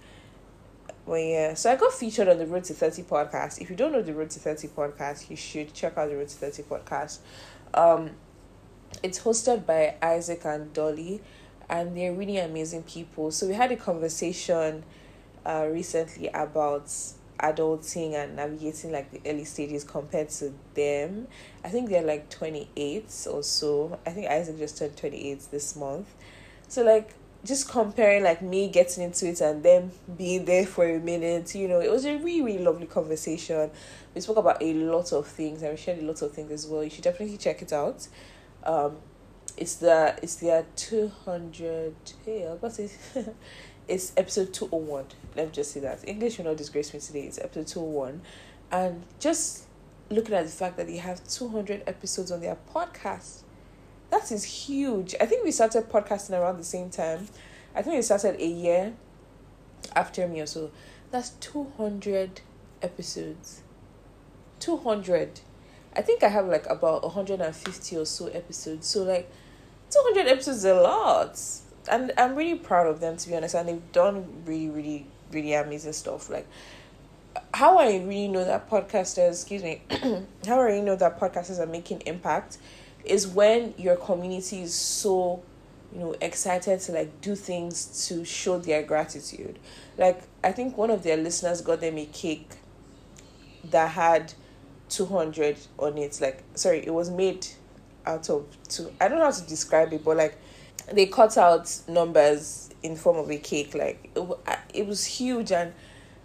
But 1.06 1.16
yeah, 1.16 1.54
so 1.56 1.72
I 1.72 1.76
got 1.76 1.94
featured 1.94 2.28
on 2.28 2.38
the 2.38 2.46
Road 2.46 2.64
to 2.66 2.74
30 2.74 3.04
podcast. 3.04 3.60
If 3.60 3.70
you 3.70 3.76
don't 3.76 3.92
know 3.92 4.02
the 4.02 4.14
Road 4.14 4.30
to 4.32 4.40
30 4.40 4.68
podcast, 4.70 5.30
you 5.30 5.36
should 5.36 5.74
check 5.74 5.98
out 5.98 6.10
the 6.10 6.16
Road 6.16 6.30
to 6.30 6.36
30 6.36 6.64
podcast. 6.64 7.20
Um, 7.74 8.12
it's 9.02 9.20
hosted 9.20 9.66
by 9.66 9.96
Isaac 10.02 10.46
and 10.46 10.72
Dolly 10.74 11.22
and 11.70 11.96
they're 11.96 12.14
really 12.14 12.38
amazing 12.38 12.84
people. 12.84 13.32
So 13.32 13.48
we 13.48 13.54
had 13.54 13.72
a 13.72 13.78
conversation 13.78 14.84
uh, 15.46 15.68
recently 15.72 16.28
about 16.28 16.88
adulting 17.40 18.14
and 18.14 18.36
navigating 18.36 18.92
like 18.92 19.10
the 19.12 19.22
early 19.26 19.46
stages 19.46 19.84
compared 19.84 20.30
to 20.30 20.54
them. 20.76 21.28
I 21.64 21.70
think 21.70 21.90
they're 21.90 22.04
like 22.04 22.30
28 22.30 23.28
or 23.32 23.42
so. 23.42 24.00
I 24.06 24.12
think 24.12 24.28
Isaac 24.28 24.60
just 24.60 24.78
turned 24.78 24.98
28 24.98 25.48
this 25.50 25.76
month. 25.76 26.14
So 26.68 26.84
like 26.84 27.14
just 27.44 27.70
comparing 27.70 28.24
like 28.24 28.42
me 28.42 28.70
getting 28.70 29.04
into 29.04 29.28
it 29.28 29.42
and 29.42 29.64
them 29.64 29.92
being 30.18 30.46
there 30.46 30.66
for 30.66 30.86
a 30.88 31.00
minute, 31.00 31.56
you 31.56 31.68
know, 31.68 31.80
it 31.80 31.90
was 31.90 32.06
a 32.06 32.18
really, 32.18 32.42
really 32.42 32.64
lovely 32.64 32.86
conversation. 32.86 33.72
We 34.14 34.22
spoke 34.22 34.38
about 34.38 34.62
a 34.62 34.74
lot 34.74 35.12
of 35.12 35.28
things 35.28 35.62
and 35.64 35.72
we 35.72 35.78
shared 35.78 36.00
a 36.00 36.06
lot 36.06 36.22
of 36.22 36.32
things 36.34 36.52
as 36.52 36.68
well. 36.68 36.84
You 36.84 36.90
should 36.90 37.04
definitely 37.04 37.38
check 37.38 37.62
it 37.62 37.74
out. 37.74 38.08
Um, 38.64 38.98
it's 39.58 39.76
the 39.76 40.18
it's 40.22 40.36
their 40.36 40.66
200 40.76 41.94
hey 42.26 42.48
i 42.48 42.56
got 42.56 42.80
it 42.80 42.98
it's 43.88 44.14
episode 44.16 44.54
201 44.54 45.06
let 45.36 45.48
me 45.48 45.52
just 45.52 45.72
say 45.72 45.80
that 45.80 46.00
english 46.08 46.38
will 46.38 46.46
not 46.46 46.58
disgrace 46.58 46.94
me 46.94 47.00
today 47.00 47.24
it's 47.24 47.38
episode 47.38 47.68
201 47.68 48.22
and 48.72 49.04
just 49.20 49.66
looking 50.10 50.34
at 50.34 50.46
the 50.46 50.52
fact 50.52 50.78
that 50.78 50.88
they 50.88 50.98
have 50.98 51.26
200 51.28 51.84
episodes 51.86 52.32
on 52.32 52.42
their 52.42 52.58
podcast 52.74 53.42
that 54.12 54.32
is 54.32 54.44
huge. 54.44 55.16
I 55.20 55.26
think 55.26 55.44
we 55.44 55.52
started 55.52 55.90
podcasting 55.90 56.38
around 56.38 56.58
the 56.58 56.64
same 56.64 56.90
time. 56.90 57.28
I 57.74 57.82
think 57.82 57.96
we 57.96 58.02
started 58.02 58.40
a 58.40 58.46
year 58.46 58.94
after 59.96 60.28
me 60.28 60.42
or 60.42 60.46
so. 60.46 60.72
That's 61.10 61.30
200 61.32 62.42
episodes. 62.82 63.62
200. 64.60 65.40
I 65.96 66.02
think 66.02 66.24
I 66.24 66.28
have 66.28 66.46
like 66.48 66.66
about 66.70 67.04
150 67.04 67.98
or 67.98 68.06
so 68.06 68.28
episodes. 68.28 68.88
So, 68.88 69.04
like, 69.04 69.30
200 69.90 70.28
episodes 70.28 70.58
is 70.60 70.66
a 70.66 70.76
lot. 70.76 71.42
And 71.90 72.12
I'm 72.18 72.36
really 72.36 72.60
proud 72.60 72.88
of 72.88 73.00
them, 73.00 73.18
to 73.18 73.30
be 73.30 73.36
honest. 73.36 73.56
And 73.56 73.68
they've 73.68 73.92
done 73.92 74.44
really, 74.46 74.70
really, 74.70 75.08
really 75.32 75.54
amazing 75.54 75.94
stuff. 75.94 76.30
Like, 76.30 76.48
how 77.54 77.78
I 77.78 77.98
really 77.98 78.28
know 78.28 78.44
that 78.44 78.70
podcasters, 78.70 79.32
excuse 79.32 79.64
me, 79.64 79.82
how 80.46 80.60
I 80.60 80.64
really 80.64 80.82
know 80.82 80.98
that 80.98 81.20
podcasters 81.20 81.60
are 81.60 81.66
making 81.66 82.02
impact 82.02 82.58
is 83.06 83.28
when 83.28 83.74
your 83.78 83.96
community 83.96 84.62
is 84.62 84.74
so 84.74 85.42
you 85.94 86.00
know 86.00 86.16
excited 86.22 86.80
to 86.80 86.92
like 86.92 87.22
do 87.22 87.36
things 87.36 88.08
to 88.08 88.24
show 88.24 88.58
their 88.58 88.84
gratitude. 88.84 89.60
Like 89.98 90.22
i 90.44 90.52
think 90.52 90.78
one 90.78 90.90
of 90.90 91.04
their 91.04 91.18
listeners 91.18 91.62
got 91.62 91.82
them 91.82 91.98
a 91.98 92.06
cake 92.06 92.50
that 93.66 93.92
had 93.92 94.34
200 94.90 95.58
on 95.78 95.98
it. 95.98 96.20
Like 96.22 96.44
sorry 96.56 96.86
it 96.86 96.94
was 96.94 97.10
made 97.10 97.48
out 98.06 98.30
of 98.30 98.46
two 98.68 98.92
i 99.00 99.08
don't 99.08 99.20
know 99.20 99.26
how 99.26 99.32
to 99.32 99.48
describe 99.48 99.94
it 99.94 100.04
but 100.04 100.18
like 100.18 100.36
they 100.92 101.06
cut 101.06 101.38
out 101.38 101.80
numbers 101.88 102.72
in 102.82 102.96
form 102.96 103.18
of 103.18 103.30
a 103.30 103.38
cake. 103.38 103.76
Like 103.76 104.10
it, 104.16 104.28
it 104.74 104.88
was 104.88 105.06
huge 105.06 105.52
and 105.52 105.74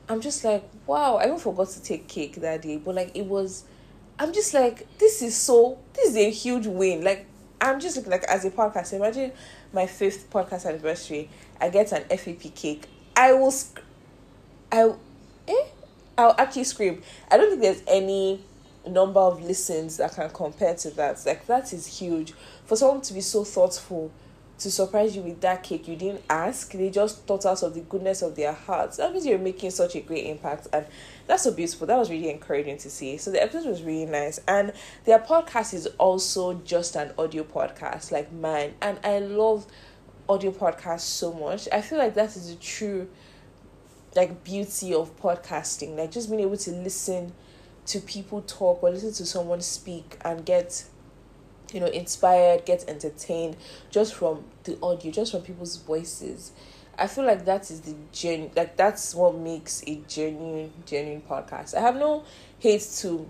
i'm 0.09 0.21
just 0.21 0.45
like 0.45 0.63
wow 0.87 1.17
i 1.17 1.27
even 1.27 1.39
forgot 1.39 1.69
to 1.69 1.83
take 1.83 2.07
cake 2.07 2.37
that 2.37 2.63
day 2.63 2.77
but 2.77 2.95
like 2.95 3.11
it 3.15 3.27
was 3.27 3.65
I'm 4.19 4.33
just 4.33 4.55
like, 4.55 4.99
this 4.99 5.21
is 5.23 5.37
so, 5.37 5.79
this 5.93 6.11
is 6.11 6.17
a 6.17 6.31
huge 6.31 6.67
win. 6.67 7.05
Like, 7.05 7.27
I'm 7.61 7.81
just 7.81 7.97
looking 7.97 8.13
like 8.13 8.25
as 8.25 8.45
a 8.45 8.51
podcast. 8.51 8.93
Imagine 8.93 9.33
my 9.73 9.87
fifth 9.87 10.31
podcast 10.31 10.67
anniversary. 10.67 11.29
I 11.61 11.69
get 11.69 11.93
an 11.93 12.05
FAP 12.17 12.55
cake. 12.55 12.87
I 13.15 13.33
will, 13.35 13.51
sc- 13.51 13.81
I, 14.73 14.93
eh, 15.49 15.65
I'll 16.17 16.35
actually 16.39 16.65
scream. 16.65 17.03
I 17.31 17.37
don't 17.37 17.51
think 17.51 17.63
there's 17.63 17.83
any 17.87 18.41
number 18.87 19.21
of 19.21 19.43
listens 19.45 19.99
that 19.99 20.15
can 20.15 20.31
compare 20.31 20.75
to 20.77 20.91
that. 20.91 21.25
Like 21.27 21.47
that 21.47 21.73
is 21.73 21.87
huge 21.99 22.33
for 22.65 22.77
someone 22.77 23.01
to 23.03 23.15
be 23.15 23.21
so 23.21 23.45
thoughtful 23.45 24.11
to 24.59 24.71
surprise 24.71 25.15
you 25.15 25.23
with 25.23 25.41
that 25.43 25.63
cake 25.63 25.87
you 25.87 25.97
didn't 25.97 26.23
ask. 26.31 26.73
They 26.73 26.89
just 26.89 27.27
thought 27.27 27.45
out 27.45 27.63
of 27.63 27.75
the 27.75 27.81
goodness 27.81 28.23
of 28.23 28.37
their 28.37 28.53
hearts. 28.53 28.97
That 28.97 29.13
means 29.13 29.27
you're 29.27 29.39
making 29.39 29.71
such 29.71 29.95
a 29.97 30.01
great 30.01 30.27
impact 30.27 30.69
and 30.73 30.87
that's 31.27 31.43
so 31.43 31.53
beautiful. 31.53 31.87
That 31.87 31.99
was 31.99 32.11
really 32.11 32.31
encouraging 32.31 32.79
to 32.79 32.91
see. 32.91 33.19
So 33.19 33.31
the 33.31 33.43
episode 33.43 33.69
was 33.69 33.83
really 33.83 34.07
nice. 34.07 34.41
And 34.49 34.73
their 35.05 35.19
podcast 35.19 35.75
is 35.75 35.87
also 35.99 36.55
just 36.61 36.97
an 36.97 37.13
audio 37.19 37.45
podcast 37.45 38.13
like 38.13 38.33
mine. 38.33 38.75
And 38.81 38.99
i 39.05 39.19
love 39.19 39.67
audio 40.29 40.53
podcasts 40.53 41.01
so 41.01 41.33
much. 41.33 41.69
I 41.73 41.81
feel 41.83 41.99
like 41.99 42.15
that 42.15 42.35
is 42.37 42.51
a 42.51 42.57
true 42.57 43.09
like 44.15 44.43
beauty 44.43 44.95
of 44.95 45.15
podcasting. 45.21 45.97
Like 45.97 46.13
just 46.13 46.31
being 46.31 46.41
able 46.41 46.57
to 46.57 46.71
listen 46.71 47.33
to 47.87 48.01
people 48.01 48.43
talk 48.43 48.83
or 48.83 48.91
listen 48.91 49.13
to 49.13 49.27
someone 49.27 49.61
speak 49.61 50.17
and 50.25 50.45
get 50.45 50.85
you 51.73 51.81
know 51.81 51.87
inspired 51.87 52.65
get 52.65 52.85
entertained 52.89 53.57
just 53.91 54.15
from 54.15 54.45
the 54.65 54.79
audio 54.83 55.11
just 55.11 55.33
from 55.33 55.43
people's 55.43 55.77
voices. 55.77 56.53
I 56.99 57.09
feel 57.09 57.25
like 57.27 57.45
that 57.45 57.71
is 57.71 57.83
the 57.83 57.95
gen 58.13 58.51
like 58.57 58.77
that's 58.77 59.15
what 59.15 59.35
makes 59.35 59.83
a 59.87 60.01
genuine 60.09 60.73
genuine 60.87 61.23
podcast. 61.23 61.75
I 61.75 61.81
have 61.81 61.97
no 61.97 62.25
hate 62.59 62.87
to 62.99 63.29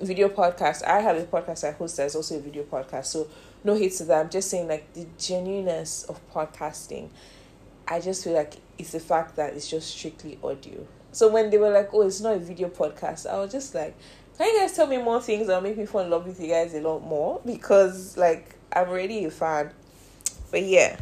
video 0.00 0.28
podcast 0.28 0.84
i 0.84 0.98
have 1.00 1.16
a 1.16 1.22
podcast 1.24 1.66
i 1.66 1.70
host 1.70 1.96
that's 1.96 2.16
also 2.16 2.36
a 2.36 2.40
video 2.40 2.64
podcast 2.64 3.06
so 3.06 3.28
no 3.62 3.74
hate 3.74 3.92
to 3.92 4.04
that. 4.04 4.20
I'm 4.24 4.28
just 4.30 4.50
saying 4.50 4.68
like 4.68 4.92
the 4.92 5.06
genuineness 5.18 6.04
of 6.04 6.20
podcasting 6.32 7.10
i 7.86 8.00
just 8.00 8.24
feel 8.24 8.34
like 8.34 8.54
it's 8.76 8.90
the 8.90 9.00
fact 9.00 9.36
that 9.36 9.54
it's 9.54 9.70
just 9.70 9.96
strictly 9.96 10.36
audio. 10.42 10.86
So 11.12 11.28
when 11.28 11.48
they 11.50 11.58
were 11.58 11.70
like 11.70 11.90
oh 11.94 12.02
it's 12.02 12.20
not 12.20 12.34
a 12.34 12.38
video 12.40 12.68
podcast 12.68 13.30
i 13.30 13.38
was 13.38 13.52
just 13.52 13.74
like 13.74 13.96
can 14.36 14.52
you 14.52 14.60
guys 14.60 14.74
tell 14.74 14.86
me 14.86 14.96
more 14.98 15.20
things 15.20 15.46
that'll 15.46 15.62
make 15.62 15.78
me 15.78 15.86
fall 15.86 16.00
in 16.00 16.10
love 16.10 16.26
with 16.26 16.40
you 16.40 16.48
guys 16.48 16.74
a 16.74 16.80
lot 16.80 17.00
more? 17.00 17.40
Because 17.44 18.16
like 18.16 18.56
I'm 18.72 18.88
already 18.88 19.24
a 19.24 19.30
fan. 19.30 19.70
But 20.50 20.64
yeah. 20.64 20.98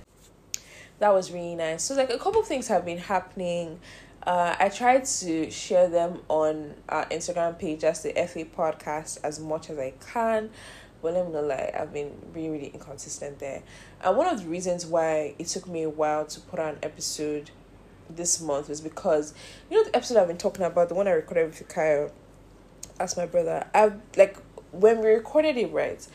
That 0.98 1.12
was 1.12 1.32
really 1.32 1.54
nice. 1.54 1.84
So 1.84 1.94
like 1.94 2.10
a 2.10 2.18
couple 2.18 2.40
of 2.40 2.46
things 2.46 2.68
have 2.68 2.84
been 2.84 2.98
happening. 2.98 3.80
Uh, 4.24 4.54
I 4.58 4.68
tried 4.68 5.04
to 5.04 5.50
share 5.50 5.88
them 5.88 6.20
on 6.28 6.74
our 6.88 7.06
Instagram 7.06 7.58
page 7.58 7.82
as 7.82 8.02
the 8.02 8.12
FA 8.12 8.44
podcast 8.44 9.18
as 9.24 9.40
much 9.40 9.68
as 9.68 9.78
I 9.78 9.94
can. 10.12 10.50
But 11.00 11.14
let 11.14 11.26
me 11.26 11.32
not 11.32 11.44
lie, 11.44 11.72
I've 11.76 11.92
been 11.92 12.12
really, 12.32 12.50
really 12.50 12.68
inconsistent 12.68 13.40
there. 13.40 13.64
And 14.04 14.16
one 14.16 14.28
of 14.28 14.44
the 14.44 14.48
reasons 14.48 14.86
why 14.86 15.34
it 15.38 15.48
took 15.48 15.66
me 15.66 15.82
a 15.82 15.90
while 15.90 16.24
to 16.26 16.40
put 16.40 16.60
out 16.60 16.74
an 16.74 16.80
episode 16.84 17.50
this 18.08 18.40
month 18.40 18.68
was 18.68 18.80
because 18.80 19.34
you 19.70 19.76
know 19.76 19.84
the 19.84 19.96
episode 19.96 20.18
I've 20.18 20.28
been 20.28 20.36
talking 20.36 20.64
about, 20.64 20.88
the 20.88 20.94
one 20.94 21.08
I 21.08 21.12
recorded 21.12 21.46
with 21.46 21.66
Kyle 21.68 22.10
asked 23.02 23.16
my 23.16 23.26
brother. 23.26 23.66
I 23.74 23.92
like 24.16 24.36
when 24.70 25.00
we 25.00 25.08
recorded 25.08 25.56
it 25.56 25.72
right, 25.72 26.06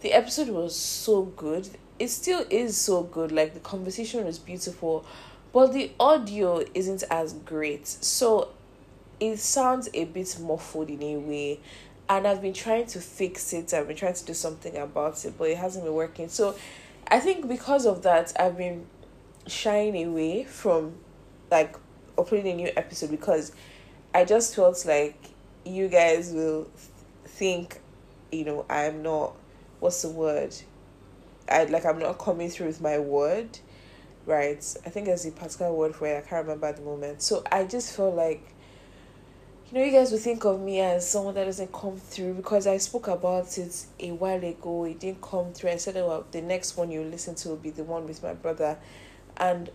the 0.00 0.12
episode 0.12 0.48
was 0.48 0.74
so 0.74 1.22
good. 1.22 1.68
It 1.98 2.08
still 2.08 2.44
is 2.50 2.76
so 2.76 3.02
good. 3.02 3.30
Like 3.30 3.54
the 3.54 3.60
conversation 3.60 4.24
was 4.24 4.38
beautiful, 4.38 5.04
but 5.52 5.72
the 5.72 5.92
audio 6.00 6.64
isn't 6.74 7.04
as 7.10 7.34
great. 7.34 7.86
So 7.86 8.48
it 9.20 9.38
sounds 9.38 9.88
a 9.94 10.04
bit 10.04 10.38
muffled 10.40 10.90
in 10.90 11.02
a 11.02 11.16
way. 11.16 11.60
And 12.08 12.26
I've 12.26 12.42
been 12.42 12.54
trying 12.54 12.86
to 12.86 13.00
fix 13.00 13.52
it. 13.52 13.72
I've 13.72 13.86
been 13.86 13.96
trying 13.96 14.14
to 14.14 14.24
do 14.24 14.34
something 14.34 14.76
about 14.76 15.24
it, 15.24 15.34
but 15.38 15.48
it 15.48 15.58
hasn't 15.58 15.84
been 15.84 15.94
working. 15.94 16.28
So 16.28 16.56
I 17.06 17.20
think 17.20 17.46
because 17.46 17.86
of 17.86 18.02
that, 18.02 18.32
I've 18.40 18.56
been 18.56 18.86
shying 19.46 19.96
away 20.04 20.44
from 20.44 20.94
like 21.50 21.76
uploading 22.18 22.60
a 22.60 22.64
new 22.64 22.70
episode 22.76 23.10
because 23.10 23.52
I 24.12 24.24
just 24.24 24.56
felt 24.56 24.84
like 24.86 25.29
you 25.64 25.88
guys 25.88 26.32
will 26.32 26.68
think, 27.24 27.80
you 28.32 28.44
know, 28.44 28.66
I'm 28.68 29.02
not, 29.02 29.34
what's 29.80 30.02
the 30.02 30.08
word? 30.08 30.54
I 31.48 31.64
like 31.64 31.84
I'm 31.84 31.98
not 31.98 32.18
coming 32.18 32.48
through 32.48 32.68
with 32.68 32.80
my 32.80 32.98
word, 32.98 33.58
right? 34.24 34.76
I 34.86 34.90
think 34.90 35.06
there's 35.06 35.26
a 35.26 35.32
particular 35.32 35.72
word 35.72 35.94
for 35.96 36.06
it. 36.06 36.16
I 36.16 36.28
can't 36.28 36.46
remember 36.46 36.66
at 36.66 36.76
the 36.76 36.82
moment. 36.82 37.22
So 37.22 37.42
I 37.50 37.64
just 37.64 37.94
feel 37.96 38.14
like, 38.14 38.54
you 39.70 39.78
know, 39.78 39.84
you 39.84 39.92
guys 39.92 40.12
will 40.12 40.18
think 40.18 40.44
of 40.44 40.60
me 40.60 40.80
as 40.80 41.08
someone 41.08 41.34
that 41.34 41.44
doesn't 41.44 41.72
come 41.72 41.96
through 41.96 42.34
because 42.34 42.66
I 42.66 42.76
spoke 42.76 43.08
about 43.08 43.56
it 43.58 43.86
a 43.98 44.12
while 44.12 44.44
ago. 44.44 44.84
It 44.84 45.00
didn't 45.00 45.22
come 45.22 45.52
through. 45.52 45.70
I 45.70 45.76
said, 45.76 45.96
oh, 45.96 46.08
well, 46.08 46.26
the 46.30 46.40
next 46.40 46.76
one 46.76 46.90
you 46.90 47.02
listen 47.02 47.34
to 47.36 47.50
will 47.50 47.56
be 47.56 47.70
the 47.70 47.84
one 47.84 48.06
with 48.06 48.22
my 48.22 48.34
brother, 48.34 48.78
and 49.36 49.70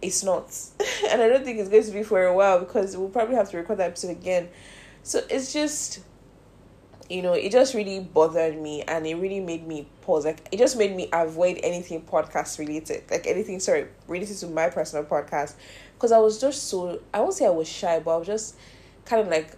it's 0.00 0.24
not. 0.24 0.52
and 1.10 1.22
I 1.22 1.28
don't 1.28 1.44
think 1.44 1.58
it's 1.58 1.68
going 1.68 1.84
to 1.84 1.90
be 1.92 2.02
for 2.02 2.24
a 2.24 2.34
while 2.34 2.58
because 2.60 2.96
we'll 2.96 3.08
probably 3.08 3.36
have 3.36 3.50
to 3.50 3.56
record 3.56 3.78
that 3.78 3.90
episode 3.90 4.10
again 4.10 4.48
so 5.02 5.20
it's 5.30 5.52
just 5.52 6.00
you 7.12 7.20
know, 7.20 7.34
it 7.34 7.52
just 7.52 7.74
really 7.74 8.00
bothered 8.00 8.58
me 8.58 8.82
and 8.82 9.06
it 9.06 9.14
really 9.16 9.40
made 9.40 9.66
me 9.66 9.86
pause. 10.00 10.24
Like 10.24 10.48
it 10.50 10.56
just 10.56 10.78
made 10.78 10.96
me 10.96 11.10
avoid 11.12 11.60
anything 11.62 12.00
podcast 12.02 12.58
related. 12.58 13.04
Like 13.10 13.26
anything 13.26 13.60
sorry, 13.60 13.88
related 14.08 14.38
to 14.38 14.46
my 14.46 14.70
personal 14.70 15.04
podcast. 15.04 15.54
Because 15.94 16.10
I 16.10 16.18
was 16.18 16.40
just 16.40 16.68
so 16.68 17.00
I 17.12 17.20
won't 17.20 17.34
say 17.34 17.46
I 17.46 17.50
was 17.50 17.68
shy, 17.68 18.00
but 18.00 18.14
I 18.14 18.16
was 18.16 18.26
just 18.26 18.56
kind 19.04 19.20
of 19.20 19.28
like 19.28 19.56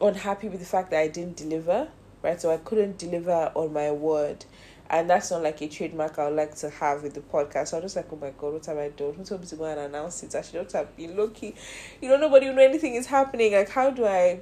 unhappy 0.00 0.48
with 0.48 0.58
the 0.58 0.66
fact 0.66 0.90
that 0.90 1.00
I 1.00 1.06
didn't 1.06 1.36
deliver. 1.36 1.88
Right. 2.20 2.40
So 2.40 2.50
I 2.50 2.56
couldn't 2.56 2.98
deliver 2.98 3.52
on 3.54 3.72
my 3.72 3.92
word. 3.92 4.44
And 4.90 5.08
that's 5.08 5.30
not 5.30 5.42
like 5.42 5.60
a 5.60 5.68
trademark 5.68 6.18
I 6.18 6.28
would 6.28 6.36
like 6.36 6.54
to 6.56 6.70
have 6.70 7.02
with 7.04 7.14
the 7.14 7.20
podcast. 7.20 7.68
So 7.68 7.76
I'm 7.76 7.82
just 7.82 7.94
like, 7.94 8.06
oh 8.10 8.16
my 8.16 8.30
god, 8.30 8.54
what 8.54 8.66
have 8.66 8.78
I 8.78 8.88
done? 8.88 9.14
Who 9.14 9.22
told 9.22 9.42
me 9.42 9.46
to 9.46 9.56
go 9.56 9.66
and 9.66 9.78
announce 9.78 10.22
it? 10.24 10.34
I 10.34 10.42
should 10.42 10.54
not 10.54 10.72
have 10.72 10.96
been 10.96 11.16
lucky. 11.16 11.54
You 12.00 12.08
know, 12.08 12.16
nobody 12.16 12.50
know 12.50 12.62
anything 12.62 12.94
is 12.94 13.06
happening. 13.06 13.52
Like 13.52 13.68
how 13.68 13.90
do 13.90 14.04
I 14.04 14.40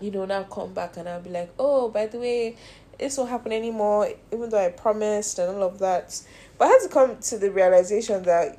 you 0.00 0.10
know, 0.10 0.24
now 0.24 0.42
come 0.44 0.72
back 0.72 0.96
and 0.96 1.08
I'll 1.08 1.20
be 1.20 1.30
like, 1.30 1.52
oh, 1.58 1.88
by 1.88 2.06
the 2.06 2.18
way, 2.18 2.56
this 2.98 3.16
won't 3.16 3.30
happen 3.30 3.52
anymore, 3.52 4.08
even 4.32 4.50
though 4.50 4.64
I 4.64 4.70
promised 4.70 5.38
and 5.38 5.56
all 5.56 5.62
of 5.64 5.78
that. 5.80 6.20
But 6.58 6.66
I 6.66 6.68
had 6.68 6.80
to 6.82 6.88
come 6.88 7.16
to 7.18 7.38
the 7.38 7.50
realization 7.50 8.22
that 8.24 8.58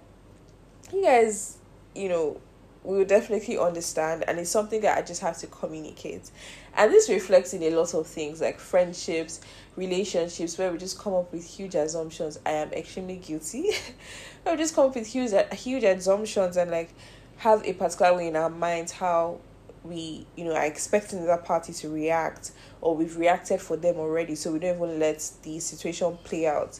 you 0.93 1.03
guys, 1.03 1.57
you 1.93 2.09
know, 2.09 2.41
we 2.83 2.97
will 2.97 3.05
definitely 3.05 3.57
understand, 3.57 4.23
and 4.27 4.37
it's 4.37 4.51
something 4.51 4.81
that 4.81 4.97
I 4.97 5.01
just 5.01 5.21
have 5.21 5.37
to 5.39 5.47
communicate. 5.47 6.29
And 6.75 6.91
this 6.91 7.09
reflects 7.09 7.53
in 7.53 7.63
a 7.63 7.71
lot 7.71 7.93
of 7.95 8.05
things 8.05 8.41
like 8.41 8.59
friendships, 8.59 9.41
relationships, 9.75 10.57
where 10.57 10.71
we 10.71 10.77
just 10.77 10.99
come 10.99 11.13
up 11.13 11.33
with 11.33 11.45
huge 11.45 11.73
assumptions. 11.73 12.39
I 12.45 12.51
am 12.51 12.71
extremely 12.73 13.17
guilty. 13.17 13.71
we 14.45 14.55
just 14.57 14.75
come 14.75 14.89
up 14.89 14.95
with 14.95 15.07
huge, 15.07 15.31
huge 15.53 15.83
assumptions 15.83 16.57
and 16.57 16.69
like 16.69 16.93
have 17.37 17.63
a 17.65 17.73
particular 17.73 18.15
way 18.15 18.27
in 18.27 18.35
our 18.35 18.49
minds 18.49 18.91
how 18.91 19.39
we 19.85 20.25
you 20.35 20.45
know 20.45 20.53
are 20.53 20.65
expecting 20.65 21.23
the 21.23 21.31
other 21.31 21.41
party 21.41 21.73
to 21.73 21.89
react 21.89 22.51
or 22.81 22.95
we've 22.95 23.17
reacted 23.17 23.61
for 23.61 23.77
them 23.77 23.97
already 23.97 24.35
so 24.35 24.51
we 24.51 24.59
don't 24.59 24.75
even 24.75 24.99
let 24.99 25.29
the 25.43 25.59
situation 25.59 26.17
play 26.23 26.47
out. 26.47 26.79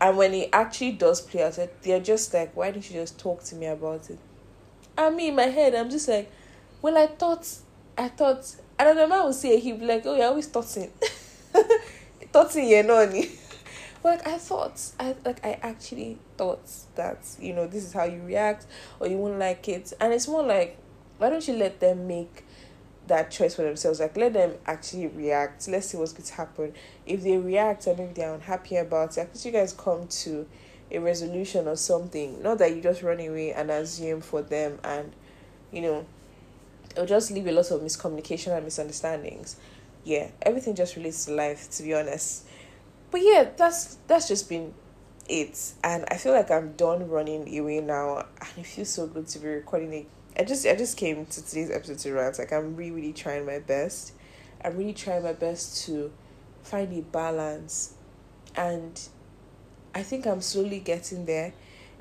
And 0.00 0.16
when 0.18 0.34
it 0.34 0.50
actually 0.52 0.92
does 0.92 1.20
play 1.20 1.42
out 1.42 1.58
they're 1.82 2.00
just 2.00 2.34
like 2.34 2.54
why 2.56 2.70
didn't 2.70 2.90
you 2.90 3.00
just 3.00 3.18
talk 3.18 3.42
to 3.44 3.56
me 3.56 3.66
about 3.66 4.10
it? 4.10 4.18
I 4.96 5.10
mean 5.10 5.30
in 5.30 5.36
my 5.36 5.44
head 5.44 5.74
i'm 5.74 5.90
just 5.90 6.08
like 6.08 6.30
well 6.82 6.96
i 6.96 7.06
thought 7.06 7.48
i 7.98 8.08
thought 8.08 8.54
and 8.78 8.88
then 8.88 8.96
the 8.96 9.08
man 9.08 9.24
will 9.24 9.32
say 9.32 9.58
he'd 9.58 9.80
be 9.80 9.86
like 9.86 10.04
oh 10.06 10.16
you're 10.16 10.26
always 10.26 10.46
thoughting. 10.46 10.90
Thoughting 12.34 12.66
you 12.68 12.82
know 12.82 13.06
But 14.02 14.26
like 14.26 14.26
I 14.26 14.38
thought, 14.38 14.80
I 14.98 15.14
like 15.24 15.44
I 15.46 15.52
actually 15.62 16.18
thought 16.36 16.68
that 16.96 17.18
you 17.38 17.54
know 17.54 17.68
this 17.68 17.84
is 17.84 17.92
how 17.92 18.02
you 18.02 18.22
react 18.22 18.66
or 18.98 19.06
you 19.06 19.16
won't 19.16 19.38
like 19.38 19.68
it, 19.68 19.92
and 20.00 20.12
it's 20.12 20.26
more 20.26 20.42
like 20.42 20.76
why 21.18 21.30
don't 21.30 21.46
you 21.46 21.54
let 21.54 21.80
them 21.80 22.06
make 22.06 22.44
that 23.06 23.30
choice 23.30 23.54
for 23.54 23.62
themselves? 23.62 24.00
Like 24.00 24.16
let 24.16 24.32
them 24.32 24.54
actually 24.66 25.06
react. 25.08 25.68
Let's 25.68 25.88
see 25.88 25.96
what's 25.96 26.12
going 26.12 26.24
to 26.24 26.34
happen. 26.34 26.74
If 27.06 27.22
they 27.22 27.36
react 27.36 27.86
and 27.86 27.98
maybe 27.98 28.12
they're 28.14 28.34
unhappy 28.34 28.76
about 28.76 29.16
it, 29.16 29.20
at 29.20 29.28
least 29.32 29.44
you 29.44 29.52
guys 29.52 29.72
come 29.72 30.06
to 30.08 30.46
a 30.90 30.98
resolution 30.98 31.68
or 31.68 31.76
something. 31.76 32.42
Not 32.42 32.58
that 32.58 32.74
you 32.74 32.82
just 32.82 33.02
run 33.02 33.20
away 33.20 33.52
and 33.52 33.70
assume 33.70 34.20
for 34.20 34.42
them 34.42 34.78
and 34.84 35.12
you 35.72 35.82
know 35.82 36.06
it'll 36.92 37.06
just 37.06 37.30
leave 37.30 37.46
a 37.46 37.52
lot 37.52 37.70
of 37.70 37.80
miscommunication 37.80 38.54
and 38.54 38.64
misunderstandings. 38.64 39.56
Yeah, 40.04 40.30
everything 40.42 40.74
just 40.74 40.96
relates 40.96 41.24
to 41.26 41.32
life 41.32 41.70
to 41.72 41.82
be 41.82 41.94
honest. 41.94 42.46
But 43.10 43.22
yeah, 43.22 43.50
that's 43.56 43.98
that's 44.06 44.28
just 44.28 44.48
been 44.48 44.74
it. 45.28 45.72
And 45.82 46.04
I 46.08 46.16
feel 46.16 46.32
like 46.32 46.50
I'm 46.50 46.72
done 46.72 47.08
running 47.08 47.58
away 47.58 47.80
now 47.80 48.18
and 48.18 48.48
it 48.58 48.66
feels 48.66 48.90
so 48.90 49.06
good 49.06 49.26
to 49.28 49.38
be 49.38 49.48
recording 49.48 49.92
it. 49.92 50.06
I 50.36 50.42
just 50.42 50.66
I 50.66 50.74
just 50.74 50.96
came 50.96 51.26
to 51.26 51.46
today's 51.46 51.70
episode 51.70 51.98
to 51.98 52.12
rant. 52.12 52.38
Like 52.38 52.52
I'm 52.52 52.74
really, 52.74 52.90
really 52.90 53.12
trying 53.12 53.46
my 53.46 53.60
best. 53.60 54.12
I'm 54.64 54.76
really 54.76 54.92
trying 54.92 55.22
my 55.22 55.32
best 55.32 55.84
to 55.86 56.12
find 56.62 56.92
a 56.92 57.02
balance 57.02 57.94
and 58.56 59.00
I 59.94 60.02
think 60.02 60.26
I'm 60.26 60.40
slowly 60.40 60.80
getting 60.80 61.26
there. 61.26 61.52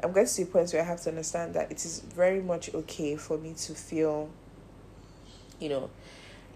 I'm 0.01 0.13
getting 0.13 0.27
to 0.27 0.45
the 0.45 0.51
point 0.51 0.71
where 0.71 0.81
I 0.81 0.85
have 0.85 1.01
to 1.01 1.09
understand 1.09 1.53
that 1.53 1.71
it 1.71 1.85
is 1.85 1.99
very 1.99 2.41
much 2.41 2.73
okay 2.73 3.15
for 3.17 3.37
me 3.37 3.53
to 3.53 3.75
feel, 3.75 4.29
you 5.59 5.69
know, 5.69 5.89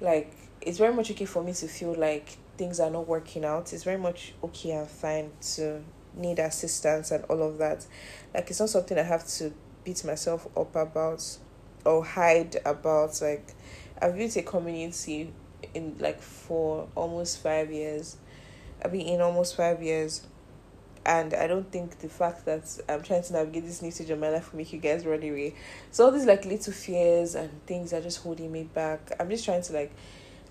like 0.02 0.34
it's 0.62 0.80
very 0.80 0.94
much 0.94 1.12
okay 1.12 1.26
for 1.26 1.44
me 1.44 1.54
to 1.54 1.68
feel 1.68 1.94
like 1.94 2.38
things 2.58 2.80
are 2.80 2.90
not 2.90 3.08
working 3.08 3.46
out. 3.46 3.72
It's 3.72 3.84
very 3.84 4.00
much 4.00 4.34
okay 4.44 4.72
and 4.72 4.88
fine 4.88 5.32
to 5.56 5.84
need 6.16 6.40
assistance 6.40 7.12
and 7.12 7.24
all 7.26 7.44
of 7.44 7.60
that. 7.60 7.86
Like 8.34 8.50
it's 8.50 8.60
not 8.60 8.70
something 8.70 8.98
I 8.98 9.04
have 9.04 9.28
to 9.28 9.54
beat 9.84 10.04
myself 10.04 10.48
up 10.58 10.76
about 10.76 11.38
or 11.88 12.04
hide 12.04 12.58
about. 12.66 13.20
Like 13.22 13.56
I've 14.02 14.16
built 14.16 14.36
a 14.36 14.44
community 14.44 15.34
in 15.74 15.96
like 16.00 16.22
for 16.22 16.88
almost 16.96 17.42
five 17.42 17.72
years. 17.72 18.18
I've 18.84 18.92
been 18.92 19.08
in 19.08 19.22
almost 19.22 19.56
five 19.56 19.82
years 19.82 20.22
and 21.06 21.34
I 21.34 21.48
don't 21.48 21.72
think 21.72 22.00
the 22.00 22.10
fact 22.10 22.46
that 22.46 22.80
I'm 22.90 23.02
trying 23.02 23.24
to 23.24 23.34
navigate 23.34 23.66
this 23.66 23.82
new 23.82 23.92
stage 23.92 24.10
of 24.10 24.20
my 24.20 24.30
life 24.30 24.52
will 24.52 24.58
make 24.58 24.74
you 24.74 24.80
guys 24.80 25.06
run 25.06 25.24
away. 25.24 25.56
So 25.90 26.06
all 26.06 26.12
these 26.12 26.26
like 26.26 26.46
little 26.46 26.74
fears 26.74 27.34
and 27.34 27.50
things 27.66 27.94
are 27.94 28.02
just 28.02 28.22
holding 28.22 28.52
me 28.52 28.64
back. 28.64 29.14
I'm 29.20 29.30
just 29.30 29.46
trying 29.46 29.64
to 29.64 29.74
like 29.74 29.94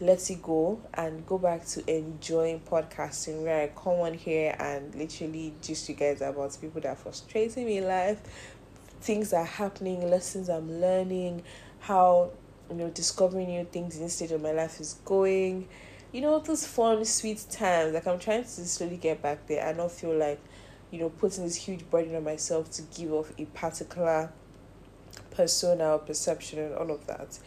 let 0.01 0.31
it 0.31 0.43
go 0.43 0.81
and 0.95 1.27
go 1.27 1.39
back 1.39 1.65
to 1.65 1.91
enjoying 1.91 2.61
podcasting 2.61 3.43
where 3.43 3.63
I 3.63 3.69
come 3.69 4.01
on 4.01 4.15
here 4.15 4.55
and 4.59 4.95
literally 4.95 5.55
just 5.63 5.89
you 5.89 5.95
guys 5.95 6.21
about 6.21 6.57
people 6.61 6.81
that 6.83 6.89
are 6.89 6.97
frustrating 6.97 7.67
me 7.67 7.79
in 7.79 7.85
life, 7.85 8.21
things 9.01 9.33
are 9.33 9.45
happening, 9.45 10.09
lessons 10.09 10.49
I'm 10.49 10.81
learning, 10.81 11.43
how 11.81 12.31
you 12.71 12.77
know 12.77 12.91
discovering 12.91 13.49
new 13.49 13.65
things 13.65 13.97
in 13.97 14.03
this 14.03 14.17
stage 14.17 14.33
of 14.33 14.43
my 14.43 14.53
life 14.53 14.81
is 14.81 14.95
going. 15.05 15.69
You 16.13 16.21
know 16.23 16.39
those 16.39 16.67
fun 16.67 17.05
sweet 17.05 17.45
times 17.51 17.93
like 17.93 18.07
i'm 18.07 18.19
trying 18.19 18.45
to 18.45 18.49
slowly 18.49 18.97
get 18.97 19.21
back 19.21 19.47
there 19.49 19.67
i 19.67 19.75
don't 19.75 19.93
feel 19.93 20.17
like 20.17 20.41
you 20.91 20.99
know 20.99 21.11
putting 21.11 21.45
this 21.45 21.57
huge 21.57 21.91
burden 21.91 22.15
on 22.15 22.25
myself 22.25 22.71
to 22.71 22.83
give 22.83 23.13
off 23.13 23.33
a 23.37 23.45
particular 23.47 24.33
persona 25.31 25.93
or 25.93 25.99
perception 25.99 26.59
and 26.59 26.75
all 26.75 26.91
of 26.91 27.07
that. 27.07 27.39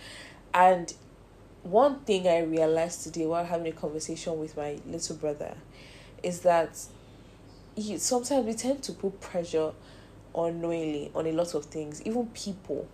And 0.54 0.94
one 1.64 2.00
thing 2.02 2.26
i 2.26 2.40
realized 2.40 3.04
today 3.04 3.26
while 3.26 3.44
having 3.44 3.68
a 3.68 3.72
conversation 3.72 4.40
with 4.40 4.56
my 4.56 4.80
little 4.86 5.16
brother 5.18 5.58
is 6.24 6.40
that 6.42 6.86
you, 7.76 7.98
sometimes 7.98 8.46
we 8.46 8.54
tend 8.54 8.82
to 8.82 8.94
put 8.94 9.20
pressure 9.20 9.74
unknowingly 10.36 11.12
on 11.16 11.26
a 11.28 11.32
lot 11.32 11.54
of 11.54 11.66
things 11.66 12.02
even 12.04 12.28
people. 12.28 12.88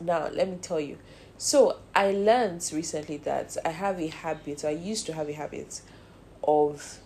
Now 0.00 0.28
let 0.28 0.48
me 0.48 0.56
tell 0.60 0.80
you. 0.80 0.98
So 1.38 1.78
I 1.94 2.12
learned 2.12 2.68
recently 2.72 3.16
that 3.18 3.56
I 3.64 3.70
have 3.70 4.00
a 4.00 4.06
habit, 4.06 4.64
I 4.64 4.70
used 4.70 5.06
to 5.06 5.12
have 5.12 5.28
a 5.28 5.32
habit 5.32 5.80
of 6.44 6.98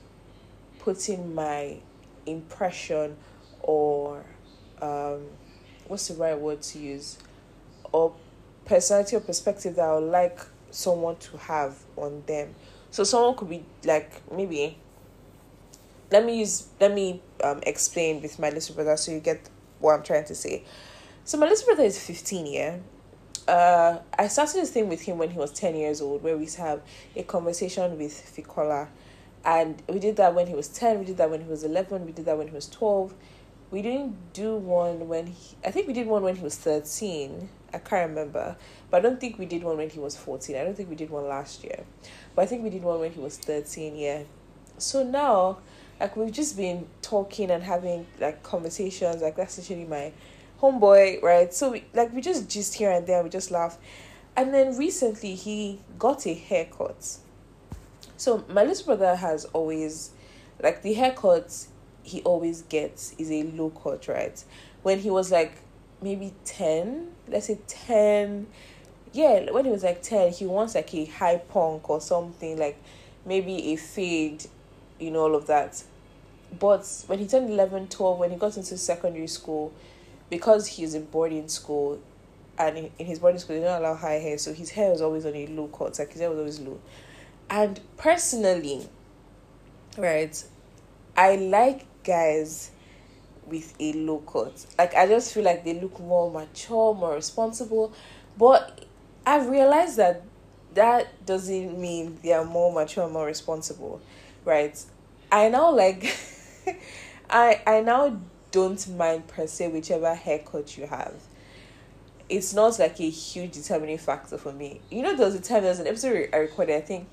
putting 0.78 1.34
my 1.34 1.78
impression 2.26 3.16
or 3.62 4.24
um, 4.80 5.22
what's 5.88 6.08
the 6.08 6.14
right 6.14 6.38
word 6.38 6.62
to 6.62 6.78
use? 6.78 7.18
Or 7.92 8.14
personality 8.64 9.16
or 9.16 9.20
perspective 9.20 9.76
that 9.76 9.84
I 9.84 9.94
would 9.94 10.10
like 10.10 10.40
someone 10.70 11.16
to 11.16 11.36
have 11.38 11.78
on 11.96 12.22
them. 12.26 12.54
So 12.90 13.04
someone 13.04 13.36
could 13.36 13.48
be 13.48 13.64
like 13.84 14.10
maybe 14.30 14.76
let 16.10 16.24
me 16.24 16.38
use 16.38 16.68
let 16.80 16.92
me 16.94 17.20
um 17.42 17.60
explain 17.64 18.22
with 18.22 18.38
my 18.38 18.50
little 18.50 18.74
brother 18.74 18.96
so 18.96 19.12
you 19.12 19.20
get 19.20 19.48
what 19.78 19.94
I'm 19.94 20.02
trying 20.02 20.24
to 20.26 20.34
say. 20.34 20.64
So 21.24 21.38
my 21.38 21.48
little 21.48 21.64
brother 21.66 21.84
is 21.84 21.98
15, 21.98 22.46
yeah, 22.46 22.78
uh, 23.48 23.98
I 24.18 24.28
started 24.28 24.56
this 24.56 24.70
thing 24.70 24.88
with 24.88 25.02
him 25.02 25.18
when 25.18 25.30
he 25.30 25.38
was 25.38 25.52
10 25.52 25.76
years 25.76 26.00
old, 26.00 26.22
where 26.22 26.36
we 26.36 26.46
have 26.58 26.82
a 27.14 27.22
conversation 27.22 27.96
with 27.98 28.12
Ficola. 28.12 28.88
And 29.44 29.80
we 29.88 30.00
did 30.00 30.16
that 30.16 30.34
when 30.34 30.48
he 30.48 30.54
was 30.54 30.68
10, 30.68 30.98
we 30.98 31.04
did 31.04 31.16
that 31.18 31.30
when 31.30 31.42
he 31.42 31.48
was 31.48 31.62
11, 31.62 32.04
we 32.04 32.12
did 32.12 32.24
that 32.24 32.36
when 32.36 32.48
he 32.48 32.54
was 32.54 32.68
12. 32.68 33.14
We 33.70 33.82
didn't 33.82 34.32
do 34.32 34.56
one 34.56 35.08
when 35.08 35.28
he, 35.28 35.56
I 35.64 35.70
think 35.70 35.86
we 35.86 35.92
did 35.92 36.06
one 36.06 36.22
when 36.22 36.36
he 36.36 36.42
was 36.42 36.56
13. 36.56 37.48
I 37.72 37.78
can't 37.78 38.10
remember. 38.10 38.56
But 38.90 38.98
I 38.98 39.00
don't 39.00 39.20
think 39.20 39.38
we 39.38 39.46
did 39.46 39.62
one 39.62 39.76
when 39.76 39.90
he 39.90 40.00
was 40.00 40.16
14. 40.16 40.56
I 40.56 40.64
don't 40.64 40.76
think 40.76 40.88
we 40.88 40.96
did 40.96 41.10
one 41.10 41.28
last 41.28 41.62
year. 41.62 41.84
But 42.34 42.42
I 42.42 42.46
think 42.46 42.64
we 42.64 42.70
did 42.70 42.82
one 42.82 42.98
when 42.98 43.12
he 43.12 43.20
was 43.20 43.38
13, 43.38 43.96
yeah. 43.96 44.22
So 44.78 45.04
now, 45.04 45.58
like, 46.00 46.16
we've 46.16 46.32
just 46.32 46.56
been 46.56 46.86
talking 47.02 47.50
and 47.50 47.62
having, 47.62 48.06
like, 48.20 48.42
conversations. 48.42 49.22
Like, 49.22 49.36
that's 49.36 49.58
literally 49.58 49.84
my 49.84 50.12
homeboy, 50.60 51.22
right? 51.22 51.52
So 51.52 51.72
we 51.72 51.84
like 51.92 52.12
we 52.12 52.20
just 52.20 52.48
just 52.48 52.74
here 52.74 52.90
and 52.90 53.06
there, 53.06 53.22
we 53.22 53.30
just 53.30 53.50
laugh. 53.50 53.78
And 54.36 54.52
then 54.52 54.76
recently 54.76 55.34
he 55.34 55.80
got 55.98 56.26
a 56.26 56.34
haircut. 56.34 57.18
So 58.16 58.44
my 58.48 58.64
little 58.64 58.84
brother 58.84 59.16
has 59.16 59.44
always 59.46 60.10
like 60.62 60.82
the 60.82 60.94
haircut 60.94 61.66
he 62.02 62.22
always 62.22 62.62
gets 62.62 63.14
is 63.18 63.30
a 63.30 63.42
low 63.42 63.70
cut, 63.70 64.08
right? 64.08 64.42
When 64.82 65.00
he 65.00 65.10
was 65.10 65.30
like 65.30 65.58
maybe 66.00 66.34
10, 66.44 67.08
let's 67.28 67.46
say 67.46 67.58
10, 67.66 68.46
yeah, 69.12 69.50
when 69.50 69.64
he 69.64 69.70
was 69.70 69.82
like 69.82 70.02
10, 70.02 70.32
he 70.32 70.46
wants 70.46 70.74
like 70.74 70.94
a 70.94 71.06
high 71.06 71.38
punk 71.38 71.90
or 71.90 72.00
something, 72.00 72.58
like 72.58 72.80
maybe 73.24 73.72
a 73.72 73.76
fade, 73.76 74.46
you 74.98 75.10
know, 75.10 75.20
all 75.20 75.34
of 75.34 75.46
that. 75.46 75.82
But 76.58 77.04
when 77.06 77.18
he 77.18 77.26
turned 77.26 77.50
11, 77.50 77.88
12, 77.88 78.18
when 78.18 78.30
he 78.30 78.36
got 78.36 78.56
into 78.56 78.76
secondary 78.78 79.26
school, 79.26 79.72
because 80.30 80.66
he's 80.66 80.94
in 80.94 81.04
boarding 81.06 81.48
school 81.48 82.00
and 82.58 82.90
in, 82.98 83.06
his 83.06 83.18
boarding 83.18 83.38
school 83.38 83.56
they 83.56 83.62
don't 83.62 83.80
allow 83.80 83.94
high 83.94 84.14
hair 84.14 84.38
so 84.38 84.52
his 84.52 84.70
hair 84.70 84.90
was 84.90 85.00
always 85.00 85.26
on 85.26 85.34
a 85.34 85.46
low 85.48 85.68
cut 85.68 85.98
like 85.98 86.12
his 86.12 86.20
hair 86.20 86.30
was 86.30 86.38
always 86.38 86.60
low. 86.60 86.78
And 87.48 87.80
personally 87.96 88.88
right 89.98 90.42
i 91.16 91.36
like 91.36 91.86
guys 92.04 92.70
with 93.46 93.74
a 93.78 93.92
low 93.92 94.18
cut. 94.18 94.66
Like 94.78 94.94
i 94.94 95.06
just 95.06 95.32
feel 95.32 95.44
like 95.44 95.64
they 95.64 95.74
look 95.74 96.00
more 96.00 96.30
mature 96.30 96.94
more 96.94 97.14
responsible 97.14 97.92
but 98.36 98.84
i've 99.24 99.48
realized 99.48 99.96
that 99.98 100.22
that 100.74 101.24
doesn't 101.24 101.78
mean 101.78 102.18
they 102.22 102.32
are 102.32 102.44
more 102.44 102.72
mature 102.72 103.08
more 103.08 103.26
responsible 103.26 104.00
right 104.46 104.82
i 105.30 105.50
now 105.50 105.70
like 105.70 106.16
i 107.30 107.60
i 107.66 107.82
now 107.82 108.16
don't 108.56 108.88
mind 108.96 109.28
per 109.28 109.46
se 109.46 109.68
whichever 109.68 110.14
haircut 110.14 110.78
you 110.78 110.86
have. 110.86 111.14
It's 112.28 112.54
not 112.54 112.78
like 112.78 112.98
a 113.00 113.10
huge 113.10 113.52
determining 113.52 113.98
factor 113.98 114.38
for 114.38 114.50
me. 114.50 114.80
You 114.90 115.02
know, 115.02 115.14
there 115.14 115.26
was 115.26 115.34
a 115.34 115.40
time 115.40 115.60
there 115.60 115.70
was 115.70 115.78
an 115.78 115.86
episode 115.86 116.30
I 116.32 116.38
recorded, 116.38 116.74
I 116.74 116.80
think, 116.80 117.06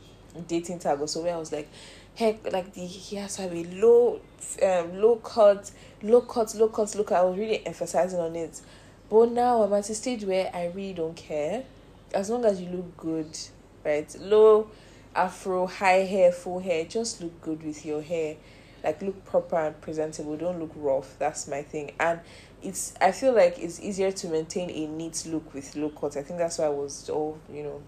dating 0.48 0.80
tag 0.80 1.02
or 1.02 1.08
so 1.08 1.22
where 1.22 1.36
I 1.36 1.38
was 1.38 1.52
like, 1.52 1.69
heck, 2.15 2.50
like 2.54 2.74
the 2.74 2.86
he 2.86 3.17
has 3.17 3.36
to 3.36 3.41
have 3.41 3.54
a 3.54 3.63
low, 3.65 4.22
um, 4.63 5.02
low 5.02 5.17
cut, 5.17 5.69
low 6.02 6.22
cut, 6.22 6.56
low 6.56 6.69
cut, 6.69 6.96
look. 6.96 7.12
I 7.12 7.22
was 7.24 7.38
really 7.38 7.65
emphasizing 7.67 8.22
on 8.22 8.38
it, 8.38 8.62
but 9.10 9.32
now 9.32 9.63
I'm 9.63 9.74
at 9.74 9.89
a 9.89 9.96
stage 9.96 10.24
where 10.24 10.50
I 10.56 10.67
really 10.67 10.93
don't 10.93 11.15
care, 11.15 11.65
as 12.13 12.30
long 12.30 12.46
as 12.46 12.62
you 12.62 12.69
look 12.69 12.96
good, 12.96 13.38
right? 13.84 14.15
Low, 14.19 14.69
afro, 15.15 15.67
high 15.67 16.04
hair, 16.06 16.32
full 16.32 16.60
hair, 16.60 16.86
just 16.86 17.21
look 17.21 17.41
good 17.41 17.63
with 17.63 17.86
your 17.86 18.02
hair. 18.02 18.36
Like 18.84 19.02
look 19.02 19.23
proper 19.26 19.56
and 19.58 19.80
presentable. 19.80 20.36
Don't 20.36 20.60
look 20.60 20.71
rough. 20.76 21.15
That's 21.17 21.47
my 21.47 21.62
thing. 21.62 21.93
And 21.99 22.19
it's 22.63 22.93
i 23.02 23.12
feel 23.12 23.34
like 23.34 23.60
it's 23.60 23.80
easier 23.82 24.12
to 24.12 24.28
maintain 24.28 24.69
a 24.69 24.88
neat 24.88 25.26
look 25.28 25.54
with 25.54 25.76
low 25.76 25.89
cut. 25.89 26.17
I 26.17 26.21
think 26.23 26.39
that's 26.39 26.58
why 26.58 26.65
i 26.65 26.69
was 26.69 27.10
all 27.10 27.38
you 27.52 27.63
know 27.63 27.82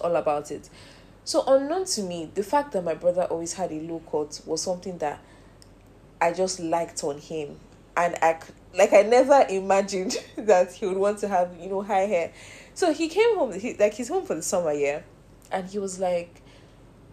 all 0.00 0.16
about 0.16 0.50
it. 0.50 0.70
So 1.24 1.44
unknown 1.46 1.84
to 1.86 2.02
me 2.02 2.30
the 2.34 2.42
fact 2.42 2.72
that 2.72 2.82
my 2.82 2.94
brother 2.94 3.24
always 3.24 3.52
had 3.54 3.70
a 3.72 3.80
low 3.80 4.00
cut 4.10 4.40
was 4.46 4.62
something 4.62 4.98
that 4.98 5.20
i 6.20 6.32
just 6.32 6.60
liked 6.60 7.02
on 7.04 7.18
him. 7.18 7.58
And 7.96 8.16
i 8.22 8.38
like 8.74 8.92
i 8.92 9.02
never 9.02 9.44
imagined 9.48 10.16
that 10.36 10.72
he 10.72 10.86
would 10.86 10.96
want 10.96 11.18
to 11.18 11.28
have 11.28 11.56
you 11.60 11.68
know 11.68 11.82
high 11.82 12.06
hair. 12.06 12.32
So 12.74 12.92
he 12.92 13.08
came 13.08 13.36
home 13.36 13.52
he, 13.58 13.74
like 13.74 13.94
he's 13.94 14.08
home 14.08 14.24
for 14.24 14.34
the 14.34 14.42
summer 14.42 14.72
yeah 14.72 15.02
and 15.52 15.68
he 15.68 15.78
was 15.78 16.00
like 16.00 16.42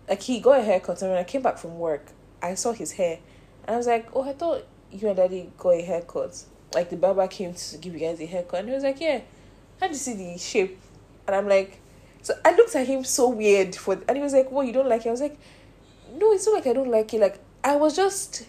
like 0.08 0.22
he 0.24 0.40
got 0.40 0.60
a 0.60 0.64
haircut 0.64 1.02
and 1.02 1.12
when 1.12 1.20
i 1.20 1.24
came 1.24 1.42
back 1.42 1.58
from 1.58 1.78
work 1.78 2.14
I 2.42 2.56
saw 2.56 2.72
his 2.72 2.94
hair 2.94 3.20
And 3.66 3.76
I 3.76 3.78
was 3.78 3.88
like, 3.88 4.10
oh, 4.14 4.24
I 4.24 4.34
thought 4.34 4.66
you 4.92 5.08
and 5.08 5.18
daddy 5.18 5.52
got 5.58 5.72
a 5.72 5.82
haircut. 5.82 6.44
Like 6.74 6.90
the 6.90 6.98
barber 6.98 7.28
came 7.28 7.54
to 7.54 7.78
give 7.78 7.94
you 7.94 8.00
guys 8.00 8.20
a 8.20 8.26
haircut. 8.26 8.62
And 8.62 8.70
he 8.70 8.76
was 8.76 8.84
like, 8.84 9.00
yeah. 9.00 9.22
How 9.80 9.88
do 9.88 9.94
you 9.94 10.00
see 10.00 10.14
the 10.14 10.38
shape? 10.38 10.78
And 11.28 11.36
I'm 11.36 11.48
like, 11.48 11.80
so 12.22 12.34
I 12.44 12.54
looked 12.54 12.76
at 12.76 12.86
him 12.86 13.04
so 13.04 13.30
weird 13.30 13.76
for, 13.76 13.98
and 14.08 14.18
he 14.18 14.22
was 14.22 14.34
like, 14.34 14.52
"Well, 14.52 14.66
you 14.66 14.74
don't 14.74 14.90
like 14.90 15.06
it?" 15.06 15.08
I 15.08 15.12
was 15.12 15.22
like, 15.22 15.38
"No, 16.12 16.34
it's 16.34 16.46
not 16.46 16.56
like 16.56 16.68
I 16.68 16.74
don't 16.74 16.92
like 16.92 17.14
it. 17.14 17.22
Like 17.22 17.40
I 17.64 17.78
was 17.78 17.96
just, 17.96 18.46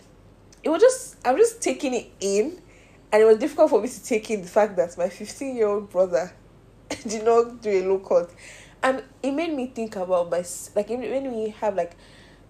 it 0.64 0.68
was 0.70 0.82
just, 0.82 1.16
I 1.24 1.30
was 1.30 1.50
just 1.50 1.62
taking 1.62 1.94
it 1.94 2.10
in, 2.18 2.60
and 3.12 3.22
it 3.22 3.24
was 3.24 3.38
difficult 3.38 3.70
for 3.70 3.80
me 3.80 3.86
to 3.86 4.04
take 4.04 4.28
in 4.28 4.42
the 4.42 4.48
fact 4.48 4.74
that 4.74 4.98
my 4.98 5.08
15 5.08 5.54
year 5.54 5.68
old 5.68 5.88
brother 5.88 6.32
did 7.06 7.24
not 7.24 7.62
do 7.62 7.70
a 7.70 7.86
low 7.86 8.00
cut, 8.00 8.28
and 8.82 9.02
it 9.22 9.32
made 9.32 9.54
me 9.54 9.66
think 9.66 9.96
about 9.96 10.30
my 10.30 10.44
like 10.74 10.88
when 10.88 11.32
we 11.32 11.50
have 11.60 11.74
like, 11.74 11.96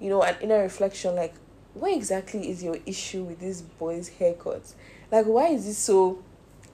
you 0.00 0.08
know, 0.08 0.22
an 0.22 0.36
inner 0.40 0.60
reflection, 0.60 1.14
like 1.16 1.34
what 1.74 1.92
exactly 1.92 2.50
is 2.50 2.62
your 2.62 2.76
issue 2.86 3.24
with 3.24 3.40
this 3.40 3.60
boy's 3.62 4.08
haircut? 4.08 4.74
Like, 5.10 5.26
why 5.26 5.48
is 5.48 5.64
this 5.66 5.78
so 5.78 6.22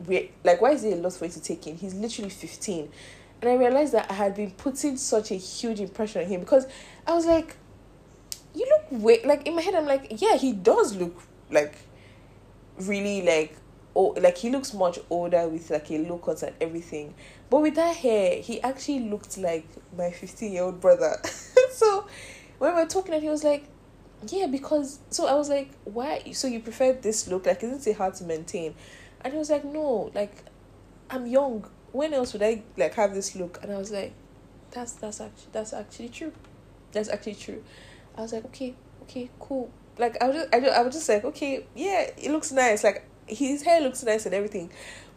weird? 0.07 0.29
Like, 0.45 0.61
why 0.61 0.73
is 0.73 0.85
it 0.85 0.93
a 0.93 0.97
lot 0.97 1.13
for 1.15 1.27
you 1.27 1.33
to 1.33 1.41
take 1.41 1.67
in? 1.67 1.77
He's 1.77 1.95
literally 1.95 2.31
15 2.31 2.91
and 3.43 3.51
I 3.51 3.55
realized 3.55 3.93
that 3.93 4.11
I 4.11 4.15
had 4.15 4.35
been 4.35 4.51
putting 4.53 4.97
such 4.97 5.31
a 5.31 5.35
huge 5.35 5.81
impression 5.81 6.23
on 6.23 6.29
him 6.29 6.41
because 6.41 6.67
I 7.07 7.15
was 7.15 7.27
like, 7.27 7.57
you 8.55 8.67
look 8.67 9.03
way 9.03 9.21
like 9.25 9.47
in 9.47 9.55
my 9.55 9.63
head 9.63 9.75
I'm 9.75 9.87
like, 9.87 10.21
yeah, 10.21 10.37
he 10.37 10.53
does 10.53 10.97
look 10.97 11.23
like 11.51 11.77
really 12.81 13.23
like 13.23 13.57
oh 13.97 14.15
like 14.21 14.39
he 14.39 14.51
looks 14.51 14.75
much 14.75 14.99
older 15.11 15.49
with 15.49 15.71
like 15.71 15.91
a 15.91 15.99
low 15.99 16.19
cut 16.19 16.43
and 16.43 16.55
everything. 16.61 17.15
But 17.51 17.63
with 17.63 17.75
that 17.77 17.97
hair, 17.97 18.41
he 18.41 18.61
actually 18.61 19.01
looked 19.01 19.39
like 19.39 19.67
my 19.97 20.11
15 20.11 20.53
year 20.53 20.63
old 20.63 20.81
brother. 20.81 21.17
so 21.73 22.07
when 22.59 22.75
we 22.75 22.83
were 22.83 22.89
talking 22.89 23.15
and 23.15 23.23
he 23.23 23.29
was 23.29 23.43
like, 23.43 23.65
Yeah, 24.29 24.47
because 24.47 25.01
so 25.11 25.27
I 25.27 25.35
was 25.35 25.49
like, 25.49 25.71
Why 25.85 26.23
so 26.33 26.47
you 26.47 26.61
prefer 26.61 26.93
this 26.93 27.27
look? 27.27 27.47
Like 27.47 27.63
isn't 27.65 27.87
it 27.87 27.97
hard 27.97 28.15
to 28.15 28.25
maintain? 28.25 28.75
And 29.23 29.33
he 29.33 29.39
was 29.39 29.51
like, 29.51 29.65
No, 29.65 30.13
like 30.15 30.45
I'm 31.11 31.27
young 31.27 31.67
when 31.97 32.13
else 32.13 32.35
would 32.35 32.43
I 32.43 32.63
like 32.77 32.95
have 32.95 33.15
this 33.15 33.35
look? 33.35 33.59
And 33.63 33.73
I 33.73 33.79
was 33.79 33.91
like, 33.91 34.13
that's 34.71 34.93
that's 34.93 35.21
actually 35.21 35.49
that's 35.53 35.73
actually 35.73 36.11
true. 36.11 36.33
That's 36.93 37.09
actually 37.09 37.37
true. 37.37 37.65
I 38.17 38.23
was 38.23 38.33
like, 38.33 38.45
okay, 38.47 38.75
okay, 39.03 39.31
cool. 39.41 39.71
Like 39.99 40.23
I 40.23 40.29
was 40.29 40.37
just 40.37 40.55
I, 40.55 40.59
I 40.59 40.83
was 40.83 40.95
just 40.95 41.09
like, 41.09 41.25
okay, 41.25 41.67
yeah, 41.75 42.11
it 42.17 42.31
looks 42.31 42.53
nice. 42.53 42.85
Like 42.85 43.05
his 43.27 43.63
hair 43.63 43.81
looks 43.81 44.03
nice 44.05 44.27
and 44.27 44.35
everything. 44.35 44.71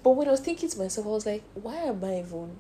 But 0.04 0.12
when 0.12 0.28
I 0.28 0.32
was 0.32 0.40
thinking 0.40 0.70
to 0.70 0.78
myself, 0.78 1.08
I 1.08 1.10
was 1.10 1.26
like, 1.26 1.44
why 1.56 1.76
am 1.76 2.04
I 2.04 2.20
even 2.20 2.58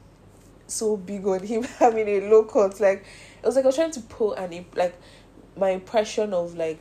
so 0.67 0.97
big 0.97 1.25
on 1.25 1.41
him 1.41 1.63
having 1.79 2.07
a 2.07 2.29
low 2.29 2.43
cut? 2.43 2.79
Like 2.79 3.05
it 3.41 3.45
was 3.45 3.55
like 3.55 3.65
I 3.65 3.67
was 3.67 3.75
trying 3.75 3.91
to 3.91 4.01
put 4.01 4.38
an 4.38 4.65
like 4.75 4.95
my 5.57 5.69
impression 5.69 6.33
of 6.33 6.55
like 6.55 6.79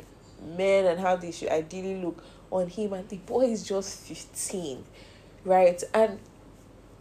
men 0.57 0.87
and 0.87 1.01
how 1.01 1.17
they 1.17 1.33
should 1.33 1.49
ideally 1.49 2.01
look 2.03 2.23
on 2.51 2.69
him 2.69 2.93
and 2.93 3.09
the 3.09 3.17
boy 3.17 3.43
is 3.43 3.63
just 3.63 4.07
15 4.07 4.83
right 5.45 5.83
and 5.93 6.19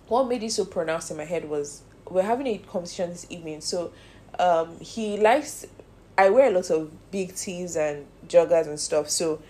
what 0.08 0.28
made 0.28 0.44
it 0.44 0.52
so 0.52 0.66
pronounced 0.66 1.12
in 1.12 1.18
my 1.18 1.24
head 1.24 1.48
was 1.48 1.84
we're 2.10 2.24
having 2.24 2.48
a 2.48 2.58
conversation 2.58 3.10
this 3.10 3.26
evening. 3.30 3.62
So 3.62 3.92
um, 4.40 4.80
he 4.80 5.18
likes 5.18 5.66
I 6.18 6.30
wear 6.30 6.48
a 6.48 6.52
lot 6.52 6.70
of 6.72 7.12
big 7.12 7.36
tees 7.36 7.76
and 7.76 8.06
joggers 8.28 8.68
and 8.68 8.80
stuff. 8.80 9.10
So 9.10 9.42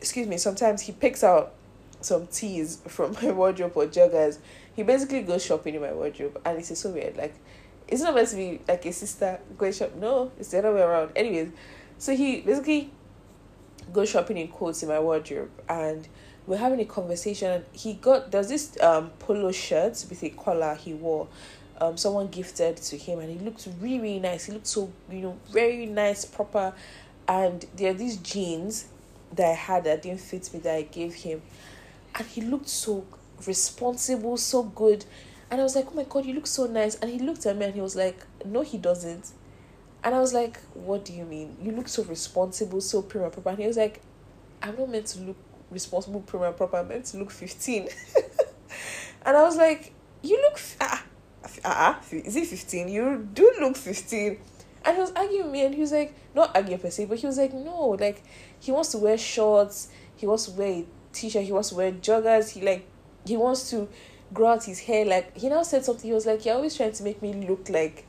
excuse 0.00 0.26
me, 0.26 0.36
sometimes 0.38 0.82
he 0.82 0.92
picks 0.92 1.24
out 1.24 1.54
some 2.00 2.26
tees 2.26 2.80
from 2.86 3.16
my 3.22 3.32
wardrobe 3.32 3.72
or 3.74 3.86
joggers. 3.86 4.38
He 4.74 4.82
basically 4.82 5.22
goes 5.22 5.44
shopping 5.44 5.74
in 5.74 5.80
my 5.80 5.92
wardrobe 5.92 6.40
and 6.44 6.58
it's 6.58 6.78
so 6.78 6.90
weird. 6.90 7.16
Like 7.16 7.34
it's 7.88 8.02
not 8.02 8.14
meant 8.14 8.28
to 8.28 8.36
be 8.36 8.60
like 8.68 8.84
a 8.86 8.92
sister 8.92 9.40
going 9.56 9.72
shop. 9.72 9.94
No, 9.96 10.32
it's 10.38 10.50
the 10.50 10.58
other 10.58 10.74
way 10.74 10.82
around. 10.82 11.12
Anyways, 11.16 11.50
so 11.98 12.14
he 12.14 12.40
basically 12.40 12.90
goes 13.92 14.08
shopping 14.08 14.36
in 14.36 14.48
quotes 14.48 14.82
in 14.82 14.88
my 14.88 14.98
wardrobe 14.98 15.50
and 15.68 16.08
we're 16.46 16.56
having 16.56 16.80
a 16.80 16.84
conversation 16.84 17.50
and 17.50 17.64
he 17.72 17.94
got 17.94 18.30
there's 18.30 18.48
this 18.48 18.80
um 18.80 19.10
polo 19.18 19.52
shirt 19.52 20.04
with 20.10 20.22
a 20.24 20.30
collar 20.30 20.74
he 20.74 20.92
wore 20.92 21.28
um 21.80 21.96
someone 21.96 22.26
gifted 22.28 22.76
to 22.76 22.96
him 22.96 23.20
and 23.20 23.30
he 23.30 23.38
looked 23.44 23.68
really, 23.80 24.00
really 24.00 24.18
nice 24.18 24.46
he 24.46 24.52
looked 24.52 24.66
so 24.66 24.90
you 25.10 25.20
know 25.20 25.38
very 25.50 25.86
nice 25.86 26.24
proper 26.24 26.72
and 27.28 27.66
there 27.76 27.90
are 27.90 27.94
these 27.94 28.16
jeans 28.18 28.86
that 29.32 29.50
i 29.50 29.54
had 29.54 29.84
that 29.84 30.02
didn't 30.02 30.20
fit 30.20 30.52
me 30.52 30.60
that 30.60 30.74
i 30.74 30.82
gave 30.82 31.14
him 31.14 31.42
and 32.14 32.26
he 32.26 32.40
looked 32.40 32.68
so 32.68 33.04
responsible 33.46 34.36
so 34.36 34.62
good 34.62 35.04
and 35.50 35.60
i 35.60 35.64
was 35.64 35.76
like 35.76 35.86
oh 35.88 35.94
my 35.94 36.04
god 36.04 36.24
you 36.24 36.34
look 36.34 36.46
so 36.46 36.66
nice 36.66 36.94
and 36.96 37.10
he 37.10 37.18
looked 37.18 37.44
at 37.46 37.56
me 37.56 37.66
and 37.66 37.74
he 37.74 37.80
was 37.80 37.96
like 37.96 38.18
no 38.44 38.62
he 38.62 38.78
doesn't 38.78 39.32
and 40.02 40.14
i 40.14 40.20
was 40.20 40.32
like 40.32 40.60
what 40.72 41.04
do 41.04 41.12
you 41.12 41.24
mean 41.24 41.56
you 41.60 41.72
look 41.72 41.88
so 41.88 42.02
responsible 42.04 42.80
so 42.80 43.02
prim 43.02 43.24
and 43.24 43.32
proper 43.32 43.50
and 43.50 43.58
he 43.58 43.66
was 43.66 43.76
like 43.76 44.00
i'm 44.62 44.76
not 44.76 44.88
meant 44.88 45.06
to 45.06 45.20
look 45.20 45.36
responsible, 45.70 46.20
prim 46.20 46.42
and 46.42 46.56
proper. 46.56 46.78
I'm 46.78 46.88
meant 46.88 47.06
to 47.06 47.18
look 47.18 47.30
15. 47.30 47.88
and 49.26 49.36
I 49.36 49.42
was 49.42 49.56
like, 49.56 49.92
you 50.22 50.40
look, 50.42 50.60
ah, 50.80 51.04
ah, 51.44 51.50
ah, 51.64 52.00
is 52.10 52.36
it 52.36 52.46
15? 52.46 52.88
You 52.88 53.28
do 53.32 53.52
look 53.60 53.76
15. 53.76 54.38
And 54.86 54.94
he 54.94 55.00
was 55.00 55.12
arguing 55.16 55.44
with 55.44 55.52
me 55.52 55.64
and 55.64 55.74
he 55.74 55.80
was 55.80 55.90
like, 55.90 56.14
not 56.32 56.54
arguing 56.54 56.78
per 56.78 56.90
se, 56.90 57.06
but 57.06 57.18
he 57.18 57.26
was 57.26 57.38
like, 57.38 57.52
no, 57.52 57.96
like, 57.98 58.22
he 58.60 58.70
wants 58.70 58.90
to 58.90 58.98
wear 58.98 59.18
shorts, 59.18 59.88
he 60.14 60.26
wants 60.26 60.44
to 60.46 60.52
wear 60.52 60.68
a 60.68 60.86
t-shirt, 61.12 61.42
he 61.42 61.50
wants 61.50 61.70
to 61.70 61.74
wear 61.74 61.90
joggers, 61.90 62.50
he 62.50 62.62
like, 62.62 62.86
he 63.26 63.36
wants 63.36 63.68
to 63.70 63.88
grow 64.32 64.48
out 64.48 64.62
his 64.62 64.78
hair. 64.78 65.04
Like, 65.04 65.36
he 65.36 65.48
now 65.48 65.64
said 65.64 65.84
something, 65.84 66.08
he 66.08 66.14
was 66.14 66.24
like, 66.24 66.44
you're 66.44 66.54
always 66.54 66.76
trying 66.76 66.92
to 66.92 67.02
make 67.02 67.20
me 67.20 67.32
look 67.32 67.68
like 67.68 68.06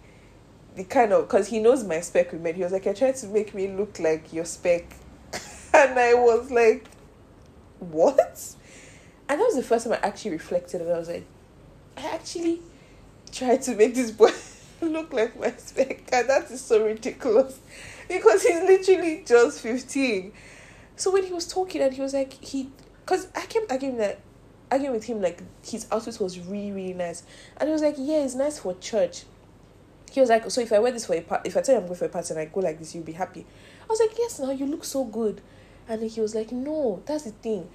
the 0.76 0.84
kind 0.84 1.12
of, 1.14 1.28
because 1.28 1.48
he 1.48 1.60
knows 1.60 1.84
my 1.84 2.00
spec 2.00 2.32
with 2.32 2.42
men. 2.42 2.54
He 2.54 2.62
was 2.62 2.72
like, 2.72 2.86
you're 2.86 2.94
trying 2.94 3.16
to 3.16 3.28
make 3.28 3.56
me 3.56 3.70
look 3.70 4.00
like 4.00 4.32
your 4.32 4.46
spec. 4.46 4.86
and 5.74 5.98
I 5.98 6.14
was 6.14 6.52
like, 6.52 6.88
what? 7.80 8.56
And 9.30 9.42
that 9.42 9.46
was 9.46 9.56
the 9.56 9.64
first 9.64 9.86
time 9.86 9.94
I 9.94 10.08
actually 10.08 10.32
reflected 10.32 10.82
and 10.82 10.92
I 10.92 11.00
was 11.00 11.10
like, 11.10 11.26
I 11.98 12.08
actually 12.10 12.62
tried 13.32 13.64
to 13.64 13.76
make 13.76 13.96
this 13.96 14.12
boy 14.12 14.32
look 14.82 15.14
like 15.14 15.40
my 15.40 15.52
spec 15.58 16.10
and 16.12 16.30
that 16.30 16.50
is 16.52 16.62
so 16.62 16.84
ridiculous. 16.84 17.60
Because 18.08 18.44
he's 18.44 18.62
literally 18.62 19.24
just 19.26 19.62
15 19.62 20.32
so 20.96 21.12
when 21.12 21.24
he 21.24 21.34
was 21.34 21.48
talking 21.48 21.82
and 21.82 21.94
he 21.94 22.02
was 22.02 22.14
like 22.14 22.34
he 22.44 22.70
because 23.06 23.28
i 23.36 23.42
kept 23.42 23.72
arguing 23.72 23.98
that 23.98 24.20
arguing 24.72 24.94
with 24.94 25.04
him 25.04 25.22
like 25.22 25.44
his 25.64 25.88
outfit 25.92 26.20
was 26.20 26.40
really 26.40 26.72
really 26.72 26.94
nice. 26.94 27.24
And 27.58 27.70
he 27.70 27.74
was 27.74 27.82
like 27.82 27.96
yeah 27.98 28.24
it's 28.24 28.36
nice 28.36 28.60
for 28.60 28.74
church. 28.76 29.24
He 30.12 30.20
was 30.22 30.30
like 30.30 30.50
so 30.50 30.62
if 30.62 30.72
i 30.72 30.80
wear 30.80 30.92
this 30.92 31.06
for 31.06 31.14
a 31.14 31.22
party 31.22 31.50
if 31.50 31.58
i 31.58 31.62
tell 31.62 31.76
you 31.76 31.82
i'm 31.82 31.88
going 31.88 31.98
for 31.98 32.06
a 32.06 32.10
party 32.10 32.34
and 32.34 32.40
i 32.40 32.46
go 32.46 32.62
like 32.62 32.80
this 32.80 32.96
you'll 32.96 33.04
be 33.04 33.14
happy. 33.14 33.46
I 33.84 33.86
was 33.88 34.00
like 34.00 34.18
yes 34.18 34.40
now 34.40 34.52
you 34.52 34.66
look 34.66 34.84
so 34.84 35.04
good. 35.04 35.42
And 35.90 36.04
he 36.04 36.22
was 36.22 36.36
like, 36.36 36.52
No, 36.52 37.02
that's 37.06 37.24
the 37.24 37.32
thing. 37.32 37.70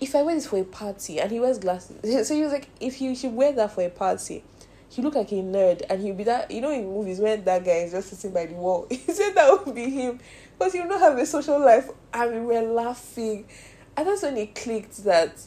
If 0.00 0.14
I 0.14 0.22
wear 0.22 0.34
this 0.34 0.46
for 0.46 0.58
a 0.58 0.64
party 0.64 1.20
and 1.20 1.30
he 1.30 1.40
wears 1.40 1.58
glasses. 1.58 1.98
So 2.26 2.34
he 2.34 2.42
was 2.42 2.52
like, 2.52 2.68
if 2.80 3.00
you 3.00 3.14
should 3.14 3.34
wear 3.34 3.52
that 3.52 3.72
for 3.72 3.82
a 3.82 3.90
party, 3.90 4.42
he 4.90 5.02
look 5.02 5.14
like 5.14 5.30
a 5.30 5.36
nerd 5.36 5.82
and 5.88 6.02
he'll 6.02 6.14
be 6.14 6.24
that 6.24 6.50
you 6.50 6.60
know 6.60 6.72
in 6.72 6.84
movies 6.84 7.20
when 7.20 7.44
that 7.44 7.64
guy 7.64 7.78
is 7.84 7.92
just 7.92 8.10
sitting 8.10 8.32
by 8.32 8.46
the 8.46 8.54
wall. 8.54 8.86
He 8.90 8.96
said 8.96 9.34
that 9.34 9.64
would 9.64 9.74
be 9.74 9.88
him. 9.88 10.18
Because 10.58 10.74
he'll 10.74 10.88
not 10.88 11.00
have 11.00 11.16
a 11.16 11.24
social 11.24 11.58
life 11.58 11.88
and 12.12 12.32
we 12.32 12.40
were 12.54 12.62
laughing. 12.62 13.46
And 13.96 14.08
that's 14.08 14.22
when 14.22 14.36
it 14.36 14.54
clicked 14.54 15.04
that 15.04 15.40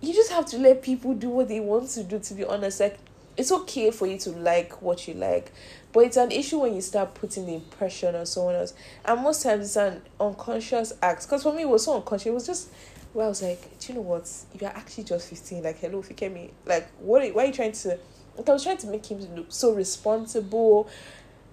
you 0.00 0.12
just 0.12 0.30
have 0.30 0.46
to 0.46 0.58
let 0.58 0.82
people 0.82 1.14
do 1.14 1.30
what 1.30 1.48
they 1.48 1.60
want 1.60 1.88
to 1.90 2.04
do 2.04 2.18
to 2.18 2.34
be 2.34 2.44
honest. 2.44 2.78
Like 2.78 2.98
it's 3.36 3.50
okay 3.50 3.90
for 3.90 4.06
you 4.06 4.18
to 4.18 4.30
like 4.30 4.82
what 4.82 5.08
you 5.08 5.14
like 5.14 5.52
but 5.92 6.00
it's 6.00 6.16
an 6.16 6.30
issue 6.30 6.58
when 6.58 6.74
you 6.74 6.80
start 6.80 7.14
putting 7.14 7.46
the 7.46 7.54
impression 7.54 8.14
on 8.14 8.26
someone 8.26 8.54
else 8.54 8.74
and 9.04 9.22
most 9.22 9.42
times 9.42 9.64
it's 9.64 9.76
an 9.76 10.02
unconscious 10.20 10.92
act 11.02 11.22
because 11.22 11.42
for 11.42 11.52
me 11.52 11.62
it 11.62 11.68
was 11.68 11.84
so 11.84 11.96
unconscious 11.96 12.26
it 12.26 12.34
was 12.34 12.46
just 12.46 12.68
where 13.14 13.26
I 13.26 13.28
was 13.28 13.42
like 13.42 13.78
do 13.78 13.92
you 13.92 13.94
know 13.94 14.02
what 14.02 14.30
you're 14.58 14.70
actually 14.70 15.04
just 15.04 15.30
15 15.30 15.62
like 15.62 15.78
hello 15.78 16.04
me 16.28 16.50
like 16.66 16.90
what 16.98 17.22
are, 17.22 17.28
why 17.28 17.44
are 17.44 17.46
you 17.46 17.52
trying 17.52 17.72
to 17.72 17.98
like 18.36 18.48
I 18.48 18.52
was 18.52 18.62
trying 18.62 18.78
to 18.78 18.86
make 18.86 19.06
him 19.06 19.20
look 19.34 19.46
so 19.50 19.72
responsible 19.72 20.88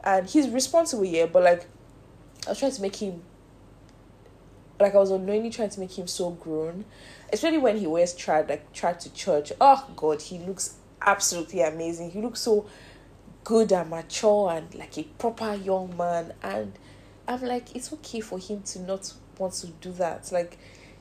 and 0.04 0.30
he's 0.30 0.50
responsible 0.50 1.06
yeah 1.06 1.26
but 1.26 1.44
like 1.44 1.66
I 2.46 2.52
was 2.52 2.60
trying 2.60 2.72
to 2.72 2.82
make 2.82 2.96
him 2.96 3.22
like 4.80 4.96
I 4.96 4.98
was 4.98 5.12
unknowingly 5.12 5.50
trying 5.50 5.70
to 5.70 5.80
make 5.80 5.98
him 5.98 6.08
so 6.08 6.32
grown 6.32 6.86
especially 7.34 7.58
when 7.58 7.78
he 7.78 7.88
wears 7.88 8.14
trad 8.14 8.50
like 8.50 8.72
trad 8.74 9.00
to 9.00 9.14
church 9.14 9.52
oh 9.60 9.90
god 9.96 10.22
he 10.22 10.40
looks 10.40 10.76
absolutely 11.06 11.62
amazing. 11.62 12.12
He 12.12 12.22
looks 12.22 12.42
so 12.42 12.66
good 13.44 13.72
and 13.72 13.90
mature 13.90 14.52
and 14.52 14.74
like 14.76 14.98
a 14.98 15.04
proper 15.04 15.56
young 15.56 15.96
man. 15.98 16.34
And 16.42 16.74
I'm 17.28 17.42
like, 17.42 17.76
it's 17.76 17.92
okay 17.94 18.22
for 18.22 18.40
him 18.40 18.62
to 18.64 18.80
not 18.80 19.14
want 19.38 19.54
to 19.56 19.68
do 19.68 19.92
that. 19.94 20.32
Like, 20.32 20.58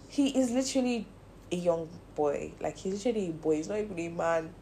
he 0.08 0.38
is 0.38 0.50
literally 0.50 1.06
a 1.50 1.56
young 1.56 1.88
boy. 2.14 2.52
Like, 2.60 2.76
he's 2.76 3.04
literally 3.04 3.30
a 3.30 3.32
boy. 3.32 3.56
He's 3.56 3.68
not 3.68 3.78
even 3.78 3.98
a 3.98 4.08
man. 4.08 4.54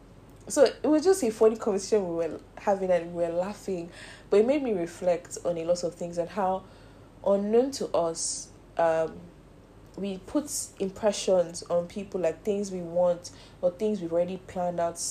So 0.47 0.63
it 0.63 0.85
was 0.87 1.03
just 1.03 1.23
a 1.23 1.31
funny 1.31 1.57
conversation 1.57 2.07
we 2.07 2.15
were 2.15 2.39
having 2.57 2.89
and 2.89 3.13
we 3.13 3.23
were 3.23 3.33
laughing. 3.33 3.89
But 4.29 4.41
it 4.41 4.47
made 4.47 4.63
me 4.63 4.73
reflect 4.73 5.37
on 5.43 5.57
a 5.57 5.65
lot 5.65 5.83
of 5.83 5.95
things 5.95 6.17
and 6.17 6.29
how 6.29 6.63
unknown 7.25 7.71
to 7.71 7.87
us, 7.89 8.49
um, 8.77 9.13
we 9.97 10.19
put 10.19 10.51
impressions 10.79 11.63
on 11.63 11.87
people 11.87 12.21
like 12.21 12.43
things 12.43 12.71
we 12.71 12.81
want 12.81 13.31
or 13.61 13.71
things 13.71 13.99
we've 13.99 14.13
already 14.13 14.37
planned 14.37 14.79
out 14.79 15.01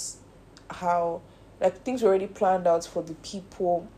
how 0.70 1.20
like 1.61 1.83
things 1.83 2.03
we 2.03 2.09
already 2.09 2.29
planned 2.29 2.66
out 2.66 2.85
for 2.85 3.03
the 3.03 3.14
people 3.14 3.88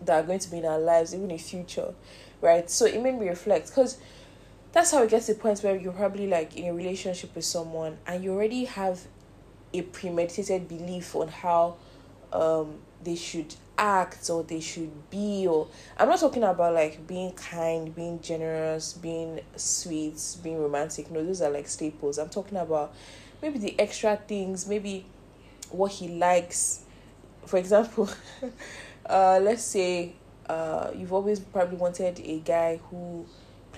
that 0.00 0.24
are 0.24 0.26
going 0.26 0.38
to 0.38 0.50
be 0.50 0.58
in 0.58 0.64
our 0.64 0.78
lives 0.78 1.14
even 1.14 1.30
in 1.30 1.38
future 1.38 1.92
right? 2.40 2.70
So 2.70 2.84
it 2.86 3.00
made 3.02 3.18
me 3.18 3.28
reflect 3.28 3.68
because 3.68 3.98
that's 4.72 4.92
how 4.92 5.02
it 5.02 5.10
gets 5.10 5.26
to 5.26 5.34
the 5.34 5.40
point 5.40 5.60
where 5.60 5.76
you're 5.76 5.92
probably 5.92 6.26
like 6.26 6.56
in 6.56 6.66
a 6.66 6.74
relationship 6.74 7.34
with 7.34 7.44
someone 7.44 7.98
and 8.06 8.22
you 8.22 8.32
already 8.32 8.64
have 8.64 9.00
a 9.72 9.82
premeditated 9.82 10.68
belief 10.68 11.14
on 11.14 11.28
how 11.28 11.76
um 12.32 12.78
they 13.02 13.14
should 13.14 13.54
act 13.76 14.28
or 14.28 14.42
they 14.42 14.60
should 14.60 15.08
be 15.08 15.46
or 15.46 15.68
I'm 15.96 16.08
not 16.08 16.18
talking 16.18 16.42
about 16.42 16.74
like 16.74 17.06
being 17.06 17.32
kind, 17.32 17.94
being 17.94 18.20
generous, 18.20 18.92
being 18.92 19.40
sweet, 19.56 20.20
being 20.42 20.60
romantic. 20.60 21.10
No, 21.10 21.24
those 21.24 21.40
are 21.40 21.50
like 21.50 21.68
staples. 21.68 22.18
I'm 22.18 22.28
talking 22.28 22.58
about 22.58 22.92
maybe 23.40 23.58
the 23.58 23.78
extra 23.78 24.16
things, 24.16 24.66
maybe 24.66 25.06
what 25.70 25.92
he 25.92 26.08
likes. 26.08 26.80
For 27.46 27.56
example, 27.58 28.10
uh 29.06 29.38
let's 29.40 29.62
say 29.62 30.12
uh 30.48 30.90
you've 30.94 31.12
always 31.12 31.38
probably 31.38 31.76
wanted 31.76 32.20
a 32.20 32.40
guy 32.40 32.80
who 32.90 33.26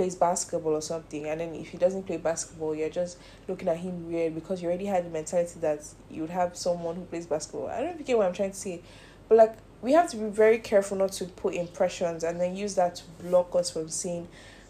plays 0.00 0.14
basketball 0.14 0.72
or 0.72 0.80
something 0.80 1.26
and 1.26 1.42
then 1.42 1.54
if 1.54 1.68
he 1.68 1.76
doesn't 1.76 2.04
play 2.04 2.16
basketball 2.16 2.74
you're 2.74 2.88
just 2.88 3.18
looking 3.46 3.68
at 3.68 3.76
him 3.76 4.10
weird 4.10 4.34
because 4.34 4.62
you 4.62 4.66
already 4.66 4.86
had 4.86 5.04
the 5.04 5.10
mentality 5.10 5.60
that 5.60 5.86
you 6.10 6.22
would 6.22 6.30
have 6.30 6.56
someone 6.56 6.96
who 6.96 7.02
plays 7.02 7.26
basketball. 7.26 7.68
I 7.68 7.82
don't 7.82 8.02
get 8.06 8.16
what 8.16 8.26
i'm 8.26 8.32
trying 8.32 8.52
to 8.52 8.56
say 8.56 8.80
but 9.28 9.36
like 9.36 9.58
we 9.82 9.92
have 9.92 10.10
to 10.12 10.16
be 10.16 10.30
very 10.30 10.58
careful 10.58 10.96
not 10.96 11.12
to 11.12 11.26
put 11.26 11.54
impressions 11.54 12.24
and 12.24 12.40
then 12.40 12.56
use 12.56 12.76
that 12.76 12.94
to 12.94 13.02
block 13.22 13.54
us 13.54 13.70
from 13.70 13.90
seeing 13.90 14.26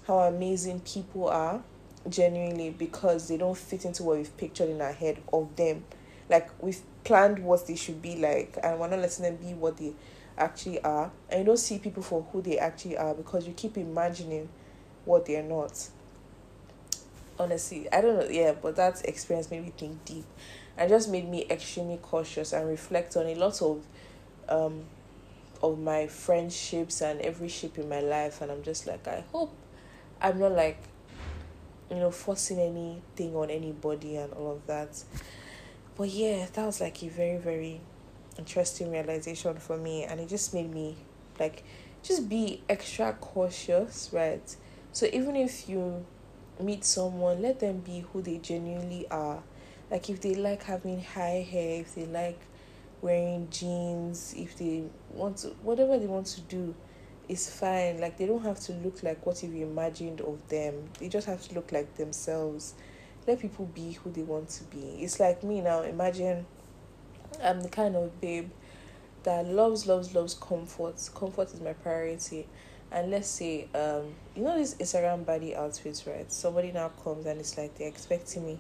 how 0.08 0.18
amazing 0.18 0.80
people 0.80 1.28
are 1.28 1.62
genuinely 2.08 2.70
because 2.70 3.28
they 3.28 3.36
don't 3.36 3.56
fit 3.56 3.84
into 3.84 4.02
what 4.02 4.16
we've 4.16 4.36
pictured 4.36 4.68
in 4.68 4.80
our 4.80 4.92
head 4.92 5.22
of 5.32 5.54
them. 5.54 5.84
Like 6.28 6.50
we've 6.60 6.80
planned 7.04 7.38
what 7.38 7.68
they 7.68 7.76
should 7.76 8.02
be 8.02 8.16
like 8.16 8.58
and 8.64 8.80
we're 8.80 8.88
not 8.88 8.98
letting 8.98 9.22
them 9.22 9.36
be 9.36 9.54
what 9.54 9.76
they 9.76 9.92
actually 10.36 10.80
are. 10.82 11.12
And 11.28 11.40
you 11.40 11.46
don't 11.46 11.56
see 11.56 11.78
people 11.78 12.02
for 12.02 12.26
who 12.32 12.42
they 12.42 12.58
actually 12.58 12.96
are 12.96 13.14
because 13.14 13.46
you 13.46 13.52
keep 13.52 13.78
imagining 13.78 14.48
what 15.04 15.26
they're 15.26 15.42
not. 15.42 15.88
Honestly 17.38 17.90
i 17.90 18.02
don't 18.02 18.18
know 18.18 18.28
yeah 18.28 18.52
but 18.60 18.76
that 18.76 19.02
experience 19.06 19.50
made 19.50 19.64
me 19.64 19.72
think 19.76 20.04
deep. 20.04 20.26
And 20.76 20.88
just 20.90 21.08
made 21.10 21.28
me 21.28 21.46
extremely 21.48 21.96
cautious 21.96 22.52
and 22.52 22.68
reflect 22.68 23.16
on 23.16 23.26
a 23.26 23.34
lot 23.34 23.60
of 23.62 23.82
um 24.48 24.82
of 25.62 25.78
my 25.78 26.06
friendships 26.06 27.00
and 27.00 27.20
every 27.20 27.48
ship 27.48 27.78
in 27.78 27.88
my 27.88 28.00
life. 28.00 28.42
And 28.42 28.50
i'm 28.50 28.62
just 28.62 28.86
like 28.86 29.06
i 29.08 29.24
hope 29.32 29.54
i'm 30.20 30.38
not 30.38 30.52
like 30.52 30.82
you 31.90 31.96
know 31.96 32.10
forcing 32.10 32.58
anything 32.58 33.34
on 33.34 33.50
anybody 33.50 34.16
and 34.16 34.32
all 34.34 34.52
of 34.52 34.66
that. 34.66 35.02
But 35.96 36.08
yeah 36.10 36.46
that 36.52 36.66
was 36.66 36.80
like 36.80 37.02
a 37.02 37.08
very 37.08 37.38
very 37.38 37.80
interesting 38.38 38.90
realization 38.90 39.56
for 39.58 39.76
me. 39.76 40.04
And 40.04 40.20
it 40.20 40.28
just 40.28 40.52
made 40.52 40.70
me 40.72 40.96
like 41.38 41.64
just 42.02 42.28
be 42.28 42.62
extra 42.68 43.12
cautious 43.14 44.10
right 44.12 44.56
so 44.92 45.06
even 45.12 45.36
if 45.36 45.68
you 45.68 46.04
meet 46.62 46.84
someone 46.84 47.42
let 47.42 47.60
them 47.60 47.78
be 47.78 48.04
who 48.12 48.22
they 48.22 48.38
genuinely 48.38 49.06
are. 49.10 49.42
Like 49.90 50.08
if 50.08 50.20
they 50.20 50.34
like 50.34 50.62
having 50.62 51.02
high 51.02 51.46
hair 51.50 51.80
if 51.80 51.94
they 51.94 52.06
like 52.06 52.40
wearing 53.02 53.48
jeans 53.50 54.34
if 54.36 54.56
they 54.58 54.84
want 55.12 55.38
to 55.38 55.48
whatever 55.62 55.98
they 55.98 56.06
want 56.06 56.26
to 56.28 56.40
do 56.42 56.74
is 57.28 57.48
fine. 57.48 58.00
Like 58.00 58.18
they 58.18 58.26
don't 58.26 58.42
have 58.42 58.60
to 58.60 58.72
look 58.72 59.02
like 59.02 59.24
what 59.24 59.42
you 59.42 59.62
imagined 59.62 60.20
of 60.20 60.46
them. 60.48 60.90
They 60.98 61.08
just 61.08 61.26
have 61.26 61.46
to 61.48 61.54
look 61.54 61.72
like 61.72 61.96
themselves. 61.96 62.74
Let 63.26 63.40
people 63.40 63.66
be 63.66 63.92
who 63.92 64.10
they 64.10 64.22
want 64.22 64.48
to 64.50 64.64
be. 64.64 65.02
It's 65.02 65.20
like 65.20 65.42
me 65.42 65.60
now. 65.60 65.82
Imagine 65.82 66.46
i'm 67.42 67.60
the 67.60 67.68
kind 67.68 67.94
of 67.94 68.20
babe 68.20 68.50
that 69.22 69.46
loves 69.46 69.86
loves 69.86 70.14
loves 70.14 70.34
comfort. 70.34 71.08
Comfort 71.14 71.52
is 71.52 71.60
my 71.60 71.72
priority 71.72 72.46
and 72.92 73.10
let's 73.10 73.28
say 73.28 73.68
um 73.74 74.14
you 74.34 74.42
know 74.42 74.56
this 74.56 74.74
instagram 74.74 75.24
body 75.24 75.54
outfits 75.54 76.06
right 76.06 76.32
somebody 76.32 76.72
now 76.72 76.88
comes 77.02 77.26
and 77.26 77.38
it's 77.38 77.56
like 77.56 77.76
they're 77.78 77.88
expecting 77.88 78.44
me 78.46 78.58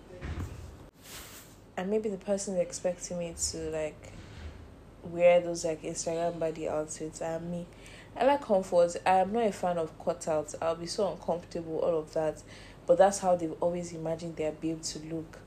and 1.76 1.90
maybe 1.90 2.10
the 2.10 2.18
person 2.18 2.54
is 2.54 2.60
expecting 2.60 3.18
me 3.18 3.34
to 3.50 3.56
like 3.70 4.12
wear 5.02 5.40
those 5.40 5.64
like 5.64 5.82
Instagram 5.82 6.38
body 6.38 6.68
outfits. 6.68 7.22
I 7.22 7.38
me. 7.38 7.66
I 8.16 8.26
like 8.26 8.42
comfort. 8.42 8.96
I 9.06 9.20
am 9.20 9.32
not 9.32 9.46
a 9.46 9.52
fan 9.52 9.78
of 9.78 9.98
cutouts. 9.98 10.54
I'll 10.60 10.74
be 10.74 10.86
so 10.86 11.12
uncomfortable, 11.12 11.78
all 11.78 11.98
of 11.98 12.12
that. 12.12 12.42
But 12.86 12.98
that's 12.98 13.20
how 13.20 13.36
they've 13.36 13.54
always 13.60 13.92
imagined 13.92 14.36
their 14.36 14.52
babe 14.52 14.82
to 14.82 14.98
look. 14.98 15.38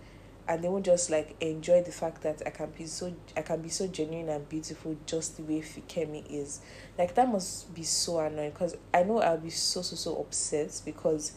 And 0.48 0.64
they 0.64 0.68
won't 0.68 0.86
just 0.86 1.10
like 1.10 1.36
enjoy 1.40 1.82
the 1.84 1.92
fact 1.92 2.22
that 2.24 2.42
I 2.46 2.50
can 2.50 2.72
be 2.72 2.86
so 2.86 3.14
I 3.38 3.42
can 3.42 3.62
be 3.62 3.70
so 3.70 3.88
genuine 3.88 4.30
and 4.30 4.48
beautiful 4.50 4.98
just 5.06 5.38
the 5.38 5.44
way 5.44 5.62
Fikemi 5.62 6.26
is. 6.30 6.60
Like 6.98 7.16
that 7.16 7.30
must 7.30 7.74
be 7.74 7.84
so 7.84 8.20
annoying 8.20 8.52
because 8.52 8.76
I 8.94 9.04
know 9.04 9.20
I'll 9.20 9.38
be 9.38 9.50
so 9.50 9.82
so 9.82 9.96
so 9.96 10.18
upset 10.18 10.82
because 10.84 11.32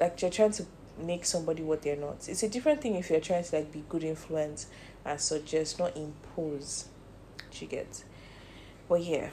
like 0.00 0.20
you're 0.20 0.30
trying 0.30 0.52
to 0.52 0.66
make 0.98 1.24
somebody 1.24 1.62
what 1.62 1.82
they're 1.82 1.96
not. 1.96 2.28
It's 2.28 2.42
a 2.42 2.48
different 2.48 2.80
thing 2.80 2.96
if 2.96 3.10
you're 3.10 3.20
trying 3.20 3.44
to 3.44 3.56
like 3.56 3.72
be 3.72 3.84
good 3.88 4.02
influence 4.02 4.66
and 5.04 5.20
suggest, 5.20 5.78
not 5.78 5.96
impose 5.96 6.86
you 7.60 7.66
get 7.66 8.04
but 8.88 9.02
yeah 9.02 9.30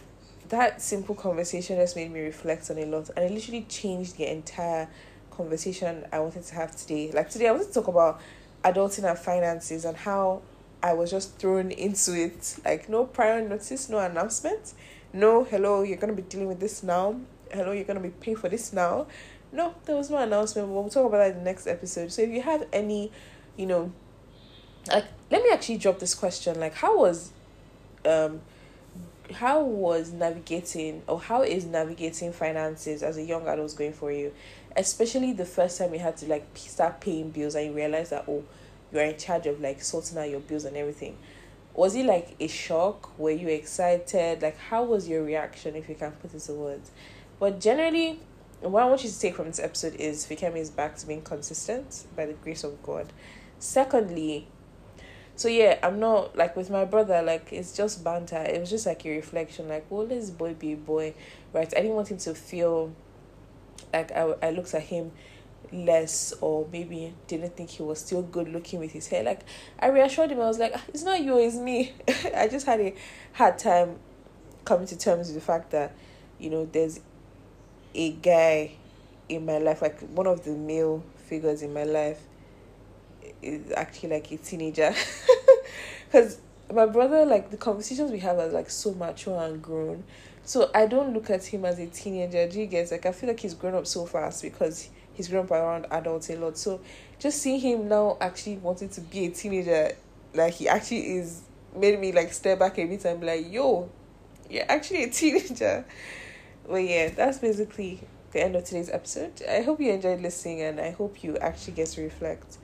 that 0.50 0.82
simple 0.82 1.16
conversation 1.16 1.78
just 1.78 1.96
made 1.96 2.12
me 2.12 2.20
reflect 2.20 2.70
on 2.72 2.78
a 2.78 2.86
lot 2.86 3.10
and 3.16 3.26
it 3.26 3.32
literally 3.32 3.66
changed 3.70 4.18
the 4.18 4.30
entire 4.30 4.90
conversation 5.32 6.06
i 6.12 6.20
wanted 6.20 6.44
to 6.44 6.56
have 6.56 6.76
today 6.76 7.12
like 7.12 7.30
today 7.30 7.48
i 7.48 7.52
wanted 7.52 7.68
to 7.68 7.74
talk 7.74 7.88
about 7.88 8.20
adulting 8.64 9.10
and 9.10 9.18
finances 9.18 9.86
and 9.86 9.96
how 9.98 10.42
i 10.82 10.94
was 10.94 11.12
just 11.12 11.38
thrown 11.38 11.72
into 11.72 12.14
it. 12.14 12.58
Like 12.64 12.90
no 12.90 13.06
prior 13.06 13.48
notice 13.48 13.90
no 13.90 14.00
announcement. 14.00 14.74
No 15.14 15.44
hello 15.44 15.84
you're 15.84 15.98
gonna 15.98 16.14
be 16.14 16.22
dealing 16.22 16.48
with 16.48 16.60
this 16.60 16.84
now. 16.84 17.20
Hello 17.52 17.72
you're 17.72 17.84
gonna 17.84 18.00
be 18.00 18.10
paying 18.10 18.38
for 18.38 18.50
this 18.50 18.72
now. 18.72 19.08
No 19.52 19.76
there 19.86 19.96
was 19.96 20.10
no 20.10 20.18
announcement. 20.18 20.70
We'll 20.70 20.90
talk 20.90 21.06
about 21.06 21.18
that 21.20 21.32
in 21.32 21.38
the 21.40 21.44
next 21.44 21.68
episode. 21.68 22.12
So 22.12 22.22
if 22.22 22.30
you 22.30 22.42
have 22.42 22.68
any 22.72 23.12
you 23.58 23.66
know 23.66 23.92
like 24.88 25.06
let 25.30 25.44
me 25.44 25.50
actually 25.52 25.78
drop 25.78 26.00
this 26.00 26.16
question. 26.16 26.60
Like 26.60 26.76
how 26.76 26.98
was 26.98 27.32
um 28.06 28.42
how 29.34 29.62
was 29.62 30.12
navigating 30.12 31.02
or 31.08 31.20
how 31.20 31.44
is 31.44 31.66
navigating 31.66 32.34
finances 32.34 33.04
as 33.04 33.18
a 33.18 33.24
young 33.24 33.48
adult 33.48 33.76
going 33.76 33.94
for 33.94 34.12
you? 34.12 34.34
Especially 34.76 35.34
the 35.34 35.46
first 35.46 35.78
time 35.78 35.94
you 35.94 36.00
had 36.00 36.18
to 36.18 36.28
like 36.28 36.48
start 36.56 37.02
paying 37.02 37.30
bills 37.30 37.56
and 37.56 37.68
you 37.68 37.74
realize 37.74 38.10
that 38.10 38.26
oh 38.28 38.44
you're 38.92 39.04
in 39.04 39.18
charge 39.18 39.46
of 39.46 39.60
like 39.62 39.82
sorting 39.82 40.18
out 40.18 40.30
your 40.30 40.40
bills 40.40 40.66
and 40.66 40.76
everything. 40.76 41.18
Was 41.74 41.96
it 41.96 42.06
like 42.06 42.36
a 42.40 42.48
shock? 42.48 43.18
Were 43.18 43.32
you 43.32 43.48
excited? 43.48 44.42
Like 44.42 44.58
how 44.58 44.84
was 44.84 45.08
your 45.08 45.24
reaction 45.24 45.76
if 45.76 45.88
you 45.88 45.96
can 45.96 46.12
put 46.14 46.32
it 46.32 46.36
into 46.36 46.54
words? 46.54 46.92
But 47.40 47.60
generally 47.60 48.20
what 48.62 48.84
i 48.84 48.86
want 48.86 49.02
you 49.02 49.10
to 49.10 49.20
take 49.20 49.36
from 49.36 49.46
this 49.46 49.60
episode 49.60 49.96
is 49.96 50.26
Fikemi 50.26 50.58
is 50.58 50.70
back 50.70 50.98
to 50.98 51.08
being 51.08 51.22
consistent 51.22 52.06
by 52.16 52.26
the 52.26 52.34
grace 52.34 52.64
of 52.64 52.82
god. 52.84 53.14
Secondly 53.58 54.48
so 55.40 55.48
yeah, 55.48 55.80
I'm 55.82 56.02
not 56.02 56.36
like 56.36 56.58
with 56.58 56.70
my 56.70 56.84
brother, 56.84 57.22
like 57.22 57.54
it's 57.54 57.72
just 57.72 58.04
banter. 58.04 58.44
It 58.44 58.60
was 58.60 58.70
just 58.70 58.86
like 58.86 59.06
a 59.06 59.10
reflection, 59.10 59.70
like, 59.70 59.86
well, 59.90 60.06
this 60.06 60.32
boy 60.32 60.54
be 60.54 60.74
a 60.74 60.76
boy, 60.76 61.14
right? 61.54 61.74
I 61.78 61.80
didn't 61.80 61.96
want 61.96 62.12
him 62.12 62.18
to 62.18 62.36
feel 62.36 62.94
like 63.94 64.12
I, 64.12 64.36
I 64.44 64.50
looked 64.52 64.74
at 64.74 64.82
him 64.82 65.14
less 65.72 66.34
or 66.42 66.68
maybe 66.74 67.14
didn't 67.28 67.56
think 67.56 67.70
he 67.70 67.84
was 67.84 68.00
still 68.00 68.22
good 68.22 68.50
looking 68.50 68.82
with 68.82 68.92
his 68.92 69.08
hair. 69.08 69.24
Like 69.24 69.44
I 69.80 69.88
reassured 69.88 70.30
him, 70.30 70.42
I 70.42 70.48
was 70.48 70.60
like, 70.60 70.74
ah, 70.76 70.84
it's 70.90 71.04
not 71.04 71.24
you, 71.24 71.38
it's 71.40 71.56
me. 71.56 71.94
I 72.36 72.50
just 72.50 72.66
had 72.66 72.82
a 72.82 72.94
hard 73.32 73.58
time 73.58 73.96
coming 74.66 74.88
to 74.88 74.98
terms 74.98 75.28
with 75.28 75.36
the 75.36 75.42
fact 75.42 75.72
that, 75.72 75.96
you 76.38 76.50
know, 76.50 76.66
there's 76.66 77.00
a 77.96 78.12
guy 78.12 78.74
in 79.30 79.46
my 79.46 79.60
life, 79.60 79.82
like 79.82 80.02
one 80.02 80.28
of 80.28 80.44
the 80.44 80.52
male 80.52 81.02
figures 81.16 81.62
in 81.62 81.74
my 81.74 81.86
life 81.86 82.20
is 83.42 83.72
actually 83.72 84.10
like 84.10 84.32
a 84.32 84.38
teenager. 84.38 84.94
Because 86.12 86.40
my 86.74 86.86
brother 86.86 87.26
like 87.26 87.52
the 87.52 87.58
conversations 87.58 88.12
we 88.12 88.20
have 88.20 88.38
are 88.38 88.48
like 88.48 88.70
so 88.70 88.94
mature 88.94 89.42
and 89.44 89.62
grown. 89.62 90.04
So 90.44 90.72
i 90.74 90.88
don't 90.88 91.14
look 91.14 91.30
at 91.30 91.44
him 91.46 91.66
as 91.66 91.80
a 91.80 91.88
teenager. 91.88 92.48
Do 92.48 92.60
you 92.60 92.66
guys 92.68 92.92
like 92.92 93.06
i 93.06 93.12
feel 93.12 93.30
like 93.30 93.40
he's 93.40 93.54
grown 93.54 93.76
up 93.76 93.88
so 93.88 94.06
fast 94.06 94.42
because 94.42 94.90
he's 95.14 95.28
grown 95.28 95.46
up 95.46 95.52
around 95.52 95.86
adults 95.92 96.30
a 96.30 96.36
lot. 96.38 96.58
So 96.58 96.82
just 97.20 97.42
seeing 97.42 97.60
him 97.60 97.88
now 97.88 98.18
actually 98.22 98.58
wanting 98.58 98.90
to 98.90 99.02
be 99.02 99.26
a 99.26 99.30
teenager 99.30 99.92
like 100.34 100.54
he 100.56 100.68
actually 100.68 101.18
is 101.18 101.42
made 101.76 102.00
me 102.00 102.12
like 102.12 102.34
step 102.34 102.60
back 102.60 102.78
a 102.80 102.86
bit 102.86 103.06
and 103.06 103.20
be 103.20 103.28
like 103.28 103.52
yo 103.52 103.90
you're 104.50 104.66
actually 104.70 105.04
a 105.04 105.10
teenager. 105.10 105.86
But 106.68 106.78
yeah 106.78 107.10
that's 107.10 107.38
basically 107.38 108.02
the 108.32 108.44
end 108.44 108.56
of 108.56 108.64
today's 108.64 108.90
episode. 108.90 109.42
I 109.48 109.62
hope 109.62 109.80
you 109.80 109.92
enjoyed 109.92 110.22
listening 110.22 110.62
and 110.62 110.80
i 110.80 110.92
hope 110.92 111.24
you 111.24 111.38
actually 111.38 111.74
get 111.74 111.88
to 111.90 112.02
reflect 112.02 112.58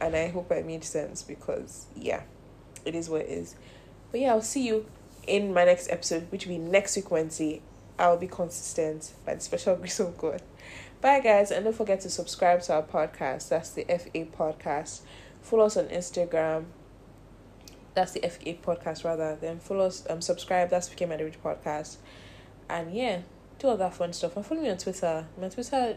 and 0.00 0.14
I 0.14 0.28
hope 0.28 0.50
I 0.52 0.62
made 0.62 0.84
sense 0.84 1.22
because 1.22 1.86
yeah, 1.94 2.22
it 2.84 2.94
is 2.94 3.08
what 3.08 3.22
it 3.22 3.28
is. 3.28 3.56
But 4.10 4.20
yeah, 4.20 4.30
I'll 4.30 4.42
see 4.42 4.66
you 4.66 4.86
in 5.26 5.52
my 5.52 5.64
next 5.64 5.90
episode, 5.90 6.30
which 6.30 6.46
will 6.46 6.54
be 6.54 6.58
next 6.58 6.96
week 6.96 7.10
Wednesday. 7.10 7.62
I'll 7.98 8.18
be 8.18 8.26
consistent 8.26 9.12
by 9.24 9.34
the 9.34 9.40
special 9.40 9.76
grace 9.76 10.00
of 10.00 10.18
God. 10.18 10.42
Bye 11.00 11.20
guys, 11.20 11.50
and 11.50 11.64
don't 11.64 11.74
forget 11.74 12.00
to 12.02 12.10
subscribe 12.10 12.62
to 12.62 12.74
our 12.74 12.82
podcast. 12.82 13.48
That's 13.48 13.70
the 13.70 13.84
FA 13.84 14.24
podcast. 14.24 15.00
Follow 15.42 15.66
us 15.66 15.76
on 15.76 15.86
Instagram. 15.86 16.66
That's 17.94 18.12
the 18.12 18.20
FA 18.20 18.54
podcast 18.54 19.04
rather. 19.04 19.36
Then 19.36 19.58
follow 19.58 19.86
us 19.86 20.06
um 20.10 20.20
subscribe, 20.20 20.70
that's 20.70 20.88
Fikemi 20.88 21.18
Aderoju 21.18 21.38
Podcast. 21.42 21.96
And 22.68 22.92
yeah, 22.92 23.20
do 23.58 23.68
all 23.68 23.76
that 23.76 23.94
fun 23.94 24.12
stuff. 24.12 24.36
And 24.36 24.44
follow 24.44 24.60
me 24.60 24.70
on 24.70 24.78
Twitter. 24.78 25.26
My 25.40 25.48
Twitter 25.48 25.96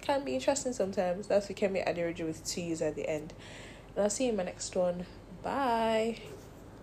can 0.00 0.24
be 0.24 0.34
interesting 0.34 0.72
sometimes. 0.72 1.26
That's 1.26 1.46
Fikemi 1.46 1.86
Aderoju 1.86 2.26
with 2.26 2.44
two 2.44 2.62
U's 2.62 2.82
at 2.82 2.94
the 2.94 3.08
end. 3.08 3.32
And 3.94 4.04
I'll 4.04 4.10
see 4.10 4.24
you 4.24 4.30
in 4.30 4.36
my 4.36 4.44
next 4.44 4.74
one. 4.76 5.06
Bye. 5.42 6.18